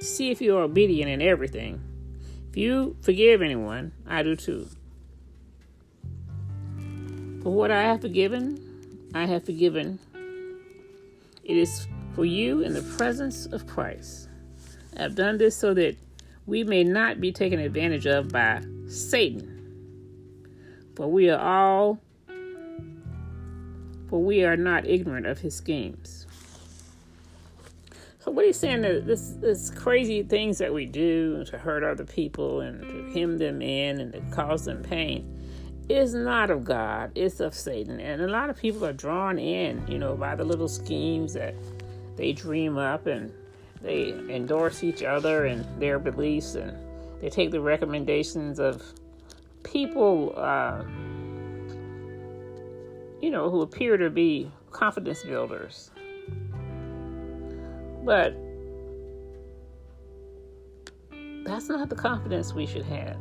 [0.00, 1.80] to see if you are obedient in everything.
[2.50, 4.68] If you forgive anyone, I do too.
[7.42, 9.98] For what I have forgiven, I have forgiven.
[11.44, 14.28] It is for you in the presence of Christ.
[14.96, 15.96] I have done this so that
[16.46, 19.52] we may not be taken advantage of by Satan.
[20.96, 22.00] For we are all,
[24.08, 26.25] for we are not ignorant of his schemes.
[28.26, 32.04] So what he's saying is this, this crazy things that we do to hurt other
[32.04, 35.32] people and to hem them in and to cause them pain
[35.88, 38.00] is not of God, it's of Satan.
[38.00, 41.54] And a lot of people are drawn in, you know, by the little schemes that
[42.16, 43.32] they dream up and
[43.80, 46.76] they endorse each other and their beliefs and
[47.20, 48.82] they take the recommendations of
[49.62, 50.82] people, uh,
[53.22, 55.92] you know, who appear to be confidence builders.
[58.06, 58.34] But
[61.44, 63.18] that's not the confidence we should have.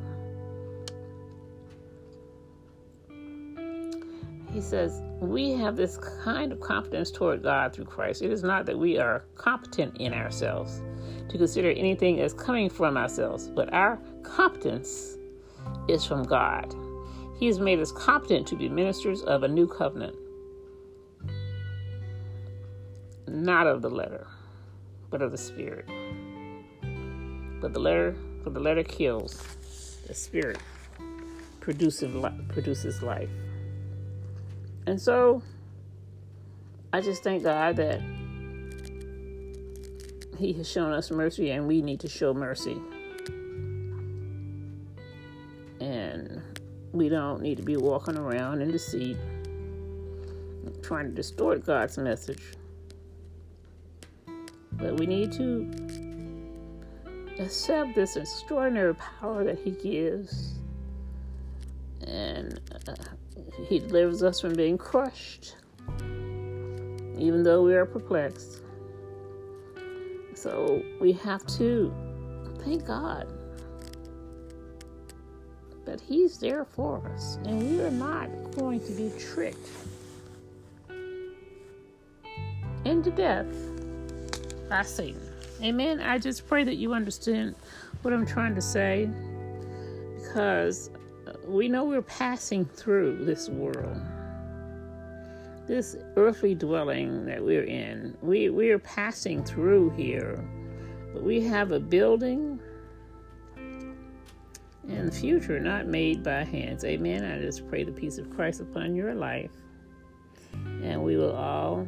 [4.55, 8.21] he says, we have this kind of confidence toward God through Christ.
[8.21, 10.81] It is not that we are competent in ourselves
[11.27, 15.17] to consider anything as coming from ourselves, but our competence
[15.89, 16.73] is from God.
[17.37, 20.15] He has made us competent to be ministers of a new covenant,
[23.27, 24.25] not of the letter,
[25.17, 25.85] but of the spirit.
[27.61, 29.33] But the letter, for the letter kills,
[30.07, 30.57] the spirit
[31.61, 32.13] produces
[32.49, 33.29] produces life.
[34.85, 35.41] And so
[36.91, 38.01] I just thank God that
[40.37, 42.77] He has shown us mercy and we need to show mercy.
[45.79, 46.41] And
[46.91, 49.15] we don't need to be walking around in deceit,
[50.81, 52.43] trying to distort God's message.
[54.77, 55.71] But we need to
[57.39, 60.59] accept this extraordinary power that He gives
[62.07, 62.93] and uh,
[63.67, 65.55] he delivers us from being crushed,
[67.17, 68.61] even though we are perplexed.
[70.33, 71.93] So we have to
[72.59, 73.31] thank God
[75.85, 79.69] that He's there for us, and we are not going to be tricked
[82.83, 83.47] into death
[84.69, 85.21] by Satan.
[85.61, 86.01] Amen.
[86.01, 87.55] I just pray that you understand
[88.01, 89.09] what I'm trying to say
[90.17, 90.89] because
[91.45, 94.01] we know we're passing through this world,
[95.67, 98.17] this earthly dwelling that we're in.
[98.21, 100.43] We, we are passing through here,
[101.13, 102.59] but we have a building
[104.87, 106.83] in the future not made by hands.
[106.83, 107.23] Amen.
[107.23, 109.51] I just pray the peace of Christ upon your life.
[110.53, 111.87] And we will all,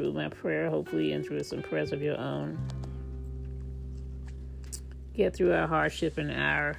[0.00, 2.58] through my prayer, hopefully, and through some prayers of your own,
[5.14, 6.74] get through our hardship and our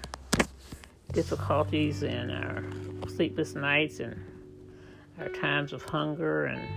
[1.13, 2.63] difficulties and our
[3.07, 4.19] sleepless nights and
[5.19, 6.67] our times of hunger and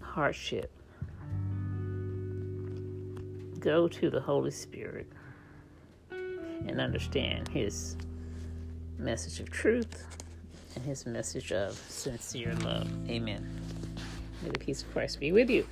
[0.00, 0.70] hardship.
[3.58, 5.08] Go to the Holy Spirit
[6.12, 7.96] and understand His
[8.98, 10.06] message of truth
[10.78, 12.88] and His message of sincere love.
[13.08, 13.44] Amen.
[14.42, 15.66] May the peace of Christ be with you.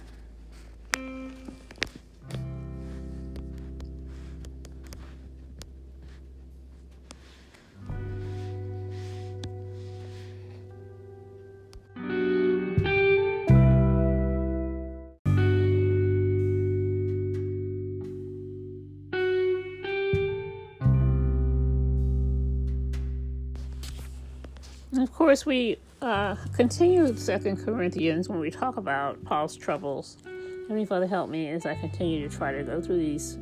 [25.36, 30.16] Course, we uh, continue Second Corinthians when we talk about Paul's troubles.
[30.24, 33.36] Heavenly Father, help me as I continue to try to go through these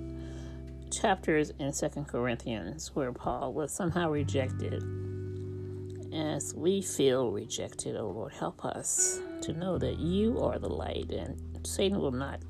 [0.91, 4.83] chapters in Second Corinthians where Paul was somehow rejected.
[6.13, 11.13] As we feel rejected, oh Lord, help us to know that you are the light
[11.13, 12.41] and Satan will not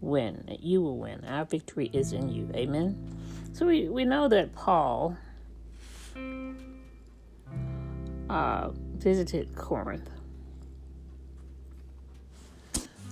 [0.00, 1.24] win, that you will win.
[1.26, 2.50] Our victory is in you.
[2.56, 3.16] Amen.
[3.52, 5.16] So we, we know that Paul
[8.28, 10.10] uh, visited Corinth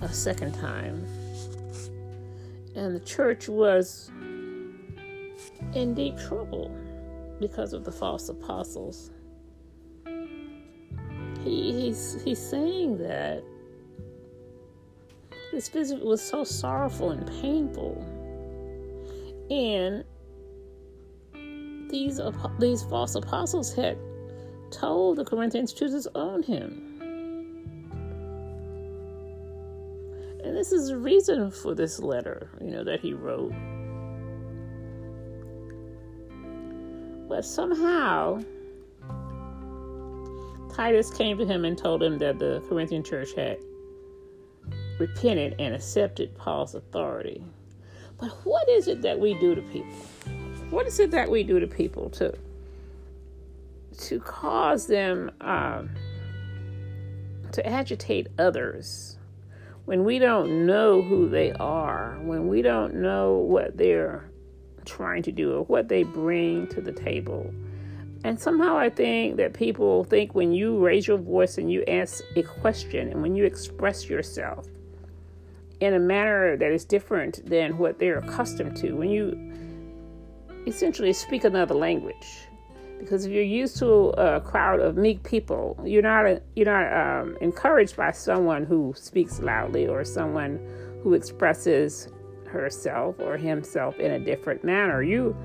[0.01, 1.05] a second time,
[2.75, 4.11] and the church was
[5.73, 6.75] in deep trouble
[7.39, 9.11] because of the false apostles.
[11.43, 13.43] He, he's, he's saying that
[15.51, 17.95] this visit was so sorrowful and painful.
[19.49, 20.03] And
[21.89, 22.19] these,
[22.59, 23.97] these false apostles had
[24.71, 26.97] told the Corinthians to disown him.
[30.43, 33.53] And this is the reason for this letter, you know, that he wrote.
[37.27, 38.41] But somehow,
[40.73, 43.57] Titus came to him and told him that the Corinthian church had
[44.99, 47.43] repented and accepted Paul's authority.
[48.17, 49.95] But what is it that we do to people?
[50.69, 52.33] What is it that we do to people to
[53.97, 55.89] to cause them um,
[57.51, 59.17] to agitate others
[59.85, 64.29] when we don't know who they are, when we don't know what they're
[64.85, 67.53] trying to do or what they bring to the table?
[68.23, 72.23] And somehow I think that people think when you raise your voice and you ask
[72.35, 74.67] a question and when you express yourself,
[75.79, 78.93] in a manner that is different than what they're accustomed to.
[78.93, 79.37] When you
[80.65, 82.46] essentially speak another language,
[82.99, 87.37] because if you're used to a crowd of meek people, you're not you're not um,
[87.41, 90.59] encouraged by someone who speaks loudly or someone
[91.03, 92.09] who expresses
[92.47, 95.03] herself or himself in a different manner.
[95.03, 95.35] You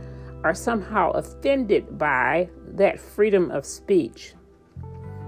[0.44, 4.34] are somehow offended by that freedom of speech.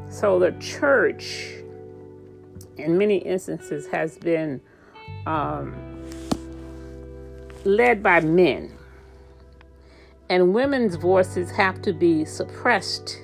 [0.09, 1.49] So the church,
[2.77, 4.61] in many instances, has been
[5.27, 5.75] um,
[7.64, 8.72] led by men.
[10.31, 13.18] And women's voices have to be suppressed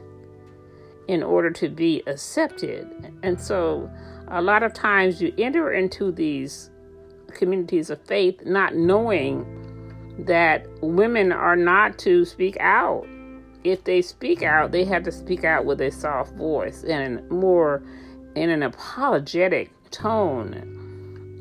[1.09, 3.12] in order to be accepted.
[3.22, 3.90] And so,
[4.28, 6.70] a lot of times, you enter into these
[7.34, 9.44] communities of faith not knowing
[10.18, 13.07] that women are not to speak out.
[13.64, 17.82] If they speak out, they have to speak out with a soft voice and more
[18.36, 20.80] in an apologetic tone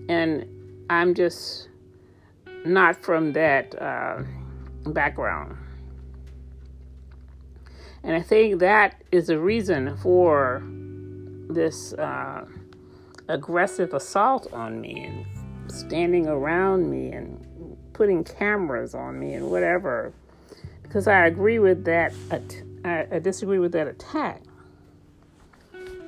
[0.09, 0.45] and
[0.89, 1.69] I'm just
[2.65, 4.23] not from that uh,
[4.85, 5.57] background.
[8.03, 10.63] And I think that is the reason for
[11.49, 12.45] this uh,
[13.27, 17.45] aggressive assault on me and standing around me and
[17.93, 20.13] putting cameras on me and whatever.
[20.83, 22.13] Because I agree with that,
[22.85, 24.41] I disagree with that attack.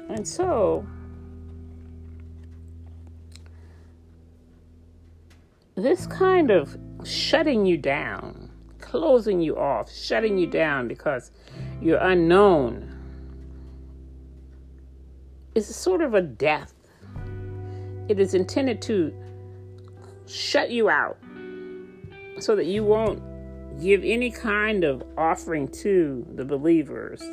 [0.10, 0.86] And so
[5.76, 8.51] this kind of shutting you down,
[8.92, 11.32] closing you off, shutting you down because
[11.82, 12.94] you're unknown
[15.56, 16.74] is sort of a death.
[18.10, 19.14] It is intended to
[20.28, 21.18] shut you out
[22.40, 23.22] so that you won't
[23.82, 27.24] give any kind of offering to the believers.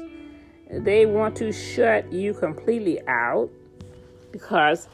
[0.71, 3.51] They want to shut you completely out
[4.31, 4.89] because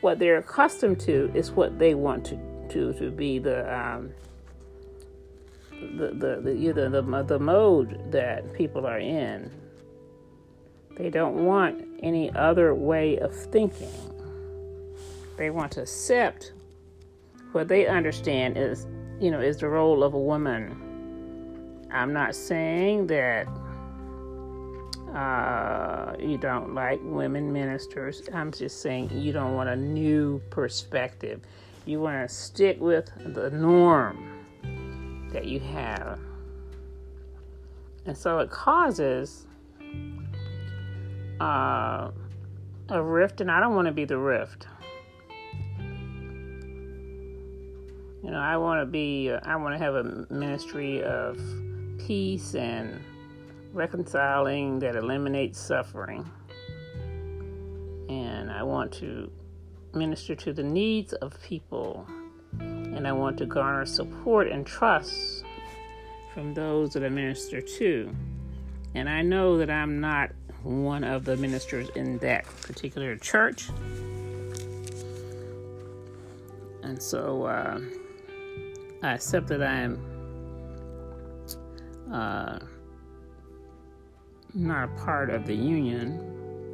[0.00, 2.36] what they're accustomed to is what they want to
[2.68, 4.10] to to be the um,
[5.96, 9.50] the the the, either the the mode that people are in.
[10.96, 13.90] They don't want any other way of thinking.
[15.36, 16.52] They want to accept
[17.52, 18.86] what they understand is
[19.20, 20.80] you know is the role of a woman.
[21.90, 23.46] I'm not saying that
[25.14, 28.22] uh, you don't like women ministers.
[28.32, 31.40] I'm just saying you don't want a new perspective.
[31.86, 34.33] You want to stick with the norm
[35.34, 36.18] that you have.
[38.06, 39.46] And so it causes
[41.40, 42.10] uh,
[42.88, 44.66] a rift, and I don't want to be the rift.
[48.22, 51.38] You know, I want to be, I want to have a ministry of
[51.98, 53.02] peace and
[53.72, 56.30] reconciling that eliminates suffering.
[58.08, 59.30] And I want to
[59.92, 62.06] minister to the needs of people,
[62.94, 65.44] and I want to garner support and trust
[66.32, 68.14] from those that I minister to.
[68.94, 70.30] And I know that I'm not
[70.62, 73.68] one of the ministers in that particular church.
[76.82, 77.80] And so uh,
[79.02, 79.98] I accept that I am
[82.12, 82.58] uh,
[84.54, 86.12] not a part of the union,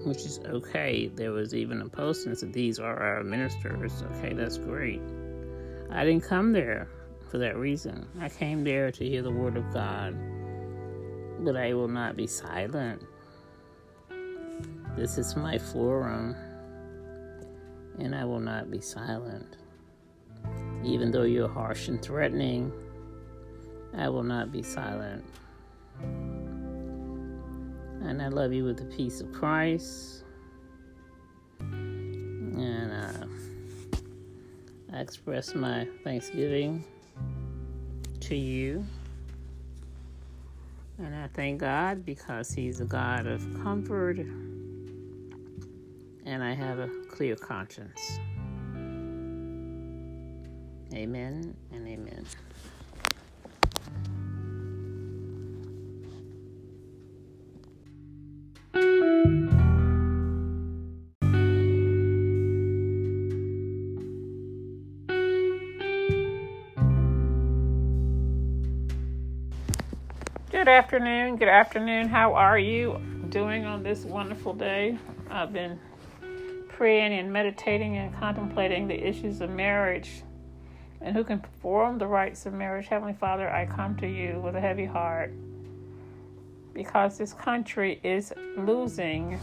[0.05, 1.09] which is okay.
[1.15, 4.05] There was even a posting that these are our ministers.
[4.17, 5.01] Okay, that's great.
[5.93, 6.89] I didn't come there
[7.31, 8.07] for that reason.
[8.21, 10.17] I came there to hear the word of God,
[11.41, 13.03] but I will not be silent.
[14.97, 16.37] This is my forum,
[17.99, 19.57] and I will not be silent.
[20.85, 22.73] Even though you're harsh and threatening,
[23.97, 25.25] I will not be silent.
[28.03, 30.25] And I love you with the peace of Christ.
[31.61, 33.27] And uh,
[34.93, 36.85] I express my thanksgiving
[38.21, 38.85] to you.
[40.99, 44.19] And I thank God because He's a God of comfort.
[46.27, 48.19] And I have a clear conscience.
[50.93, 52.27] Amen and amen.
[70.61, 71.37] Good afternoon.
[71.37, 72.09] Good afternoon.
[72.09, 73.01] How are you
[73.31, 74.99] doing on this wonderful day?
[75.31, 75.81] I've been
[76.69, 80.23] praying and meditating and contemplating the issues of marriage
[81.01, 82.89] and who can perform the rites of marriage.
[82.89, 85.33] Heavenly Father, I come to you with a heavy heart
[86.75, 89.41] because this country is losing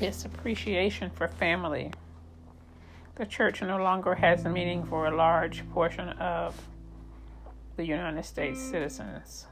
[0.00, 1.92] its appreciation for family.
[3.16, 6.58] The church no longer has a meaning for a large portion of
[7.76, 9.44] the United States citizens.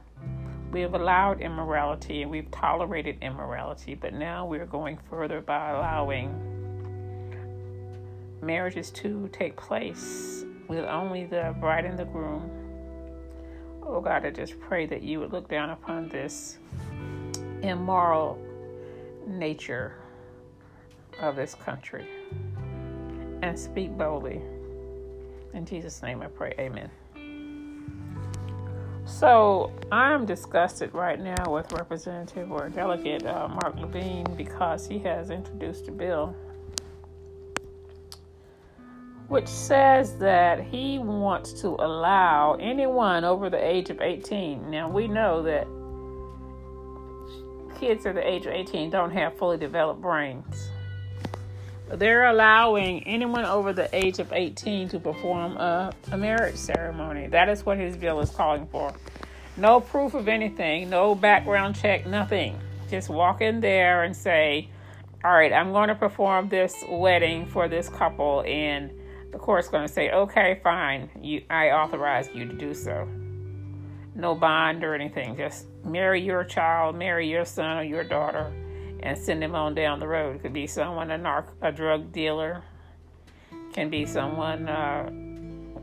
[0.73, 6.35] We have allowed immorality and we've tolerated immorality, but now we're going further by allowing
[8.43, 12.51] marriages to take place with only the bride and the groom.
[13.83, 16.59] Oh God, I just pray that you would look down upon this
[17.63, 18.39] immoral
[19.27, 19.95] nature
[21.21, 22.07] of this country
[23.43, 24.43] and speak boldly.
[25.55, 26.91] In Jesus' name I pray, amen.
[29.07, 35.31] So I'm disgusted right now with Representative or Delegate uh, Mark Levine because he has
[35.31, 36.35] introduced a bill
[39.29, 44.71] which says that he wants to allow anyone over the age of 18.
[44.71, 45.67] Now we know that
[47.79, 50.71] kids at the age of 18 don't have fully developed brains.
[51.89, 57.29] They're allowing anyone over the age of 18 to perform a, a marriage ceremony.
[57.29, 58.93] That is what his bill is calling for.
[59.57, 62.59] No proof of anything, no background check, nothing.
[62.91, 64.69] Just walk in there and say,
[65.25, 68.91] All right, I'm going to perform this wedding for this couple, and
[69.31, 73.09] the court's going to say, Okay, fine, you, I authorize you to do so.
[74.17, 75.37] No bond or anything.
[75.37, 78.53] Just marry your child, marry your son or your daughter
[79.07, 80.35] and send them on down the road.
[80.35, 82.63] It could be someone a narc, a drug dealer,
[83.73, 85.09] can be someone uh,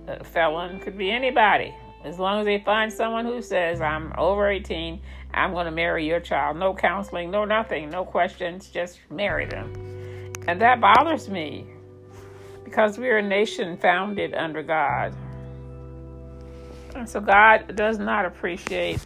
[0.07, 1.73] a felon, could be anybody.
[2.03, 4.99] As long as they find someone who says, "I'm over 18,
[5.33, 9.73] I'm going to marry your child," no counseling, no nothing, no questions, just marry them,
[10.45, 11.65] and that bothers me
[12.65, 15.15] because we're a nation founded under God.
[16.93, 18.99] And so God does not appreciate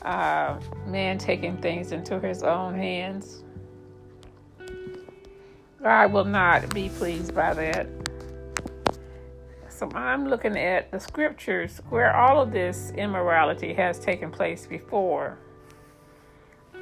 [0.00, 3.41] uh, man taking things into his own hands.
[5.82, 7.88] God will not be pleased by that.
[9.68, 15.38] So I'm looking at the scriptures where all of this immorality has taken place before.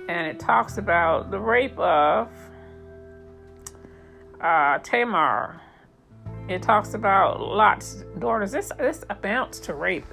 [0.06, 2.28] And it talks about the rape of
[4.38, 5.58] uh, Tamar.
[6.48, 8.52] It talks about Lot's daughters.
[8.52, 10.06] This this amounts to rape,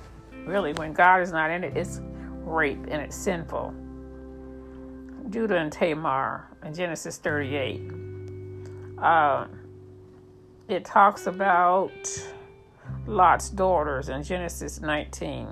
[0.46, 0.72] really.
[0.74, 2.00] When God is not in it, it's
[2.44, 3.74] rape and it's sinful.
[5.30, 8.07] Judah and Tamar in Genesis 38.
[8.98, 9.48] Uh,
[10.68, 11.92] it talks about
[13.06, 15.48] Lot's daughters in Genesis 19.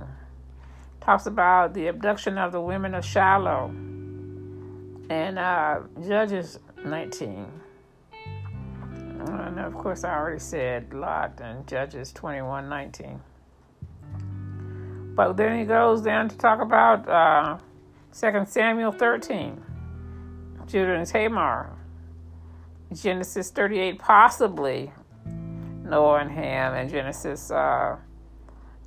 [1.00, 3.70] Talks about the abduction of the women of Shiloh
[5.10, 7.46] in uh, Judges 19.
[9.28, 13.22] And of course, I already said Lot in Judges 21 19.
[15.16, 17.58] But then he goes down to talk about uh,
[18.20, 19.62] 2 Samuel 13,
[20.68, 21.70] Judah and Tamar,
[22.96, 24.91] Genesis 38, possibly
[25.84, 27.98] Noah and Ham, and Genesis uh,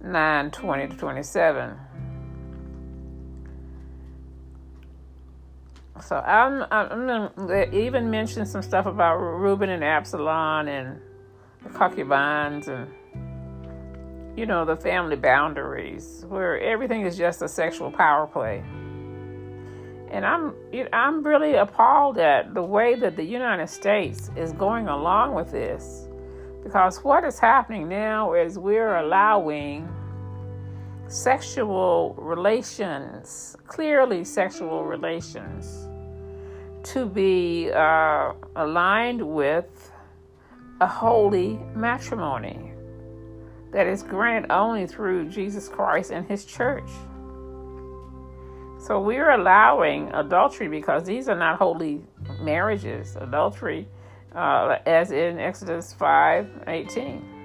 [0.03, 1.77] 9 20 to 27.
[6.01, 7.07] So I'm, I'm
[7.37, 11.01] gonna even mention some stuff about Reuben and Absalom and
[11.63, 12.89] the concubines and
[14.39, 18.63] you know, the family boundaries, where everything is just a sexual power play.
[20.11, 20.55] And I'm
[20.93, 26.09] I'm really appalled at the way that the United States is going along with this.
[26.63, 29.89] Because what is happening now is we're allowing
[31.09, 35.89] sexual relations, clearly sexual relations,
[36.85, 39.93] to be uh, aligned with
[40.81, 42.73] a holy matrimony
[43.73, 46.89] that is granted only through Jesus Christ and His church.
[48.79, 52.01] So we're allowing adultery because these are not holy
[52.41, 53.17] marriages.
[53.17, 53.89] Adultery,
[54.35, 57.39] uh, as in Exodus 5 18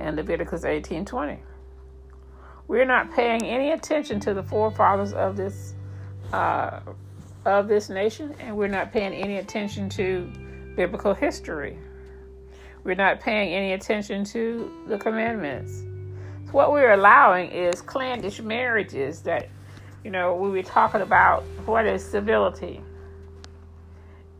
[0.00, 1.38] and Leviticus 18 20.
[2.68, 5.74] We're not paying any attention to the forefathers of this
[6.32, 6.80] uh,
[7.44, 10.30] of this nation, and we're not paying any attention to
[10.76, 11.78] biblical history.
[12.84, 15.82] We're not paying any attention to the commandments.
[16.46, 19.48] So what we're allowing is clannish marriages that,
[20.04, 22.82] you know, we were talking about what is civility.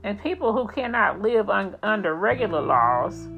[0.02, 3.28] And people who cannot live un- under regular laws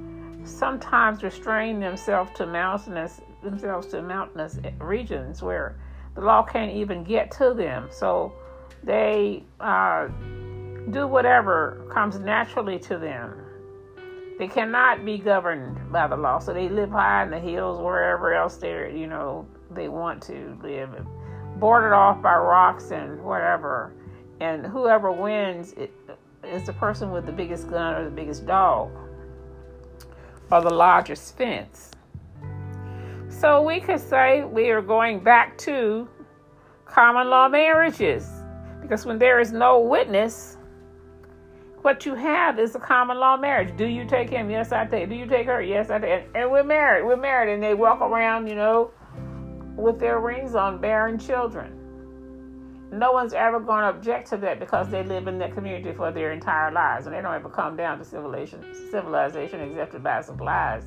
[0.45, 5.77] sometimes restrain themselves to mountainous themselves to mountainous regions where
[6.15, 7.89] the law can't even get to them.
[7.91, 8.33] So
[8.85, 10.07] they uh,
[10.91, 13.43] do whatever comes naturally to them
[14.39, 16.41] they cannot be governed by the law.
[16.41, 20.59] So they live high in the hills, wherever else they're, you know, they want to
[20.63, 20.91] live,
[21.63, 23.93] boarded off by rocks and whatever.
[24.41, 25.77] And whoever wins
[26.43, 28.91] is the person with the biggest gun or the biggest dog
[30.51, 31.93] or the largest fence.
[33.29, 36.09] So we could say we are going back to
[36.85, 38.29] common law marriages
[38.81, 40.57] because when there is no witness,
[41.83, 43.77] what you have is a common law marriage.
[43.77, 44.51] Do you take him?
[44.51, 45.09] Yes, I take.
[45.09, 45.63] Do you take her?
[45.63, 46.25] Yes, I take.
[46.25, 47.05] And, and we're married.
[47.05, 48.91] We're married, and they walk around, you know,
[49.77, 51.79] with their rings on, bearing children.
[52.93, 56.13] No one's ever going to object to that because they live in that community for
[56.13, 60.21] their entire lives, and they don't ever come down to civilization, civilization except to buy
[60.21, 60.85] supplies,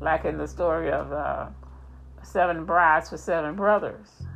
[0.00, 1.46] like in the story of uh,
[2.22, 4.26] seven brides for seven brothers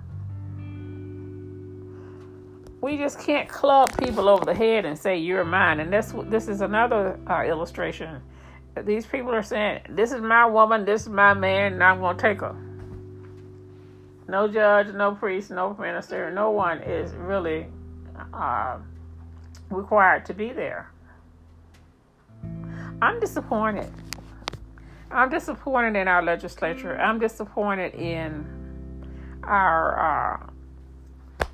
[2.83, 5.81] we just can't club people over the head and say you're mine.
[5.81, 8.21] And this this is another uh, illustration.
[8.85, 12.17] These people are saying, "This is my woman, this is my man, and I'm going
[12.17, 12.57] to take her."
[14.33, 17.67] No judge, no priest, no minister, no one is really
[18.33, 18.79] uh,
[19.69, 20.91] required to be there.
[23.03, 23.93] I'm disappointed.
[25.11, 26.99] I'm disappointed in our legislature.
[26.99, 28.47] I'm disappointed in
[29.45, 31.45] our uh,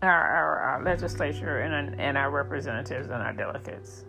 [0.00, 4.06] our, our, our legislature and, and our representatives and our delegates.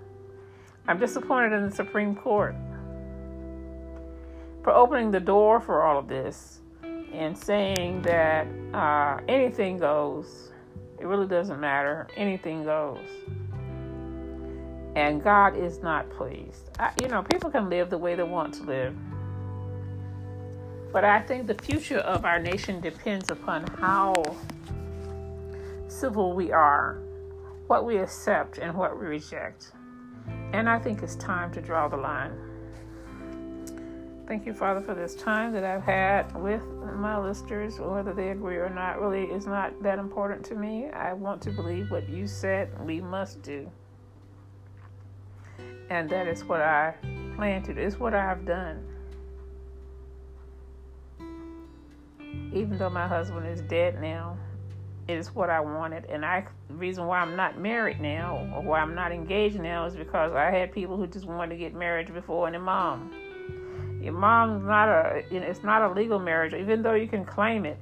[0.88, 2.56] I'm disappointed in the Supreme Court
[4.64, 6.61] for opening the door for all of this
[7.14, 10.52] and saying that uh, anything goes.
[11.00, 12.08] It really doesn't matter.
[12.16, 13.00] Anything goes.
[14.96, 16.70] And God is not pleased.
[16.80, 18.96] I, you know, people can live the way they want to live.
[20.92, 24.14] But I think the future of our nation depends upon how
[25.88, 27.00] civil we are,
[27.68, 29.72] what we accept and what we reject.
[30.52, 32.34] And I think it's time to draw the line.
[34.32, 36.64] Thank you, Father, for this time that I've had with
[36.96, 37.82] my listeners.
[37.82, 40.90] Whether they agree or not really is not that important to me.
[40.90, 43.70] I want to believe what you said we must do.
[45.90, 46.94] And that is what I
[47.36, 48.88] plan to do, it's what I have done.
[52.54, 54.38] Even though my husband is dead now,
[55.10, 56.06] it is what I wanted.
[56.06, 59.86] And I the reason why I'm not married now or why I'm not engaged now
[59.88, 63.12] is because I had people who just wanted to get married before and a mom.
[64.02, 67.24] Your mom's not a you know, it's not a legal marriage, even though you can
[67.24, 67.78] claim it.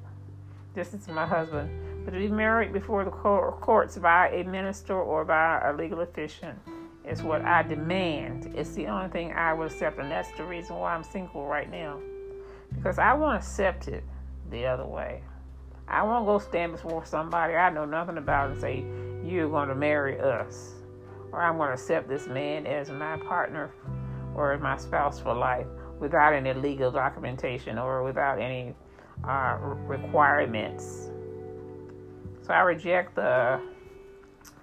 [0.74, 1.70] This is my husband.
[2.04, 6.52] But to be married before the courts by a minister or by a legal official
[7.06, 8.52] is what I demand.
[8.54, 11.70] It's the only thing I will accept, and that's the reason why I'm single right
[11.70, 11.98] now.
[12.74, 14.04] Because I won't accept it
[14.50, 15.22] the other way.
[15.88, 18.84] I won't go stand before somebody I know nothing about and say,
[19.24, 20.72] You're going to marry us.
[21.32, 23.70] Or I'm going to accept this man as my partner
[24.34, 25.66] or my spouse for life
[26.00, 28.74] without any legal documentation or without any
[29.28, 31.10] uh, requirements.
[32.42, 33.60] So I reject the.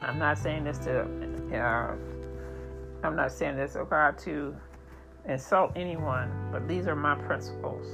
[0.01, 1.01] I'm not saying this to.
[1.53, 1.95] Uh,
[3.03, 3.85] I'm not saying this, oh
[4.23, 4.55] to
[5.27, 7.85] insult anyone, but these are my principles.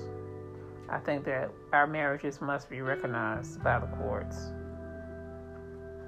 [0.90, 4.38] I think that our marriages must be recognized by the courts.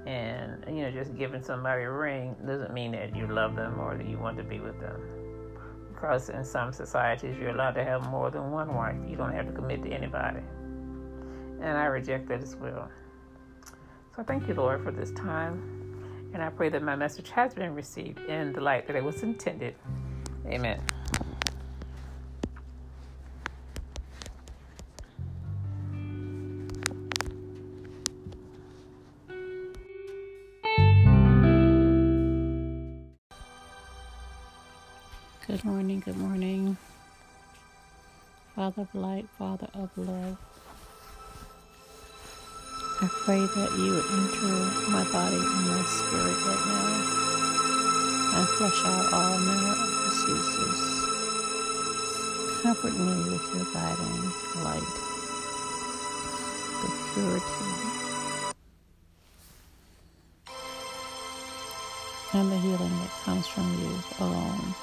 [0.06, 3.96] And, you know, just giving somebody a ring doesn't mean that you love them or
[3.96, 5.15] that you want to be with them.
[5.96, 8.96] Because in some societies, you're allowed to have more than one wife.
[9.08, 10.40] You don't have to commit to anybody.
[11.60, 12.90] And I reject that as well.
[13.64, 16.30] So I thank you, Lord, for this time.
[16.34, 19.22] And I pray that my message has been received in the light that it was
[19.22, 19.74] intended.
[20.46, 20.82] Amen.
[35.66, 36.76] Morning, good morning.
[38.54, 40.38] Father of light, Father of love.
[43.02, 44.54] I pray that you enter
[44.92, 46.92] my body and my spirit right now
[48.38, 50.80] and flush out all manner of diseases.
[52.62, 54.22] Comfort me with your guiding
[54.62, 54.94] light,
[56.80, 57.70] the purity,
[62.34, 63.90] and the healing that comes from you
[64.20, 64.74] alone.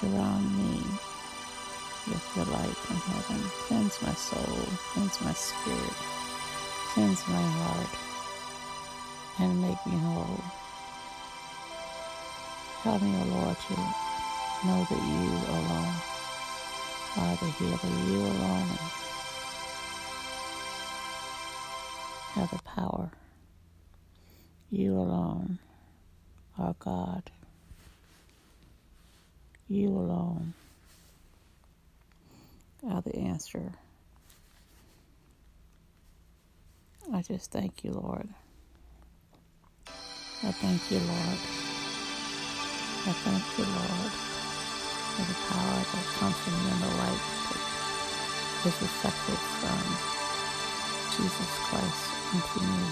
[0.00, 0.80] Surround me
[2.06, 3.42] with your light from heaven.
[3.66, 4.58] Cleanse my soul,
[4.92, 5.96] cleanse my spirit,
[6.94, 7.90] cleanse my heart,
[9.40, 10.40] and make me whole.
[12.82, 13.74] Help me, O Lord, to
[14.66, 15.24] know that you
[15.56, 15.94] alone
[17.18, 17.78] are the healer.
[18.06, 18.78] You alone
[22.34, 23.10] have the power.
[24.70, 25.58] You alone
[26.56, 27.24] are God.
[29.68, 30.54] You alone
[32.88, 33.72] are the answer.
[37.12, 38.28] I just thank you, Lord.
[40.42, 41.38] I thank you, Lord.
[43.04, 44.12] I thank you, Lord,
[45.02, 49.82] for the power that comes from you and the light that is reflected from
[51.16, 52.84] Jesus Christ into me,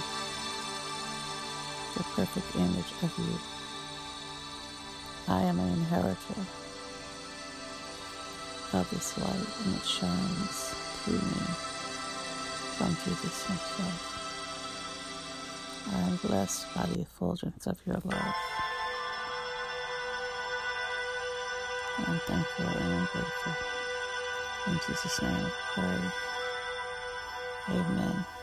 [1.97, 3.39] the perfect image of you.
[5.29, 6.66] I am an inheritor
[8.75, 11.47] of this light and it shines through me
[12.77, 14.17] from Jesus himself.
[15.93, 18.35] I am blessed by the effulgence of your love.
[21.99, 23.53] I'm thankful and I'm grateful.
[24.69, 26.27] In Jesus' name I pray.
[27.77, 28.36] Amen.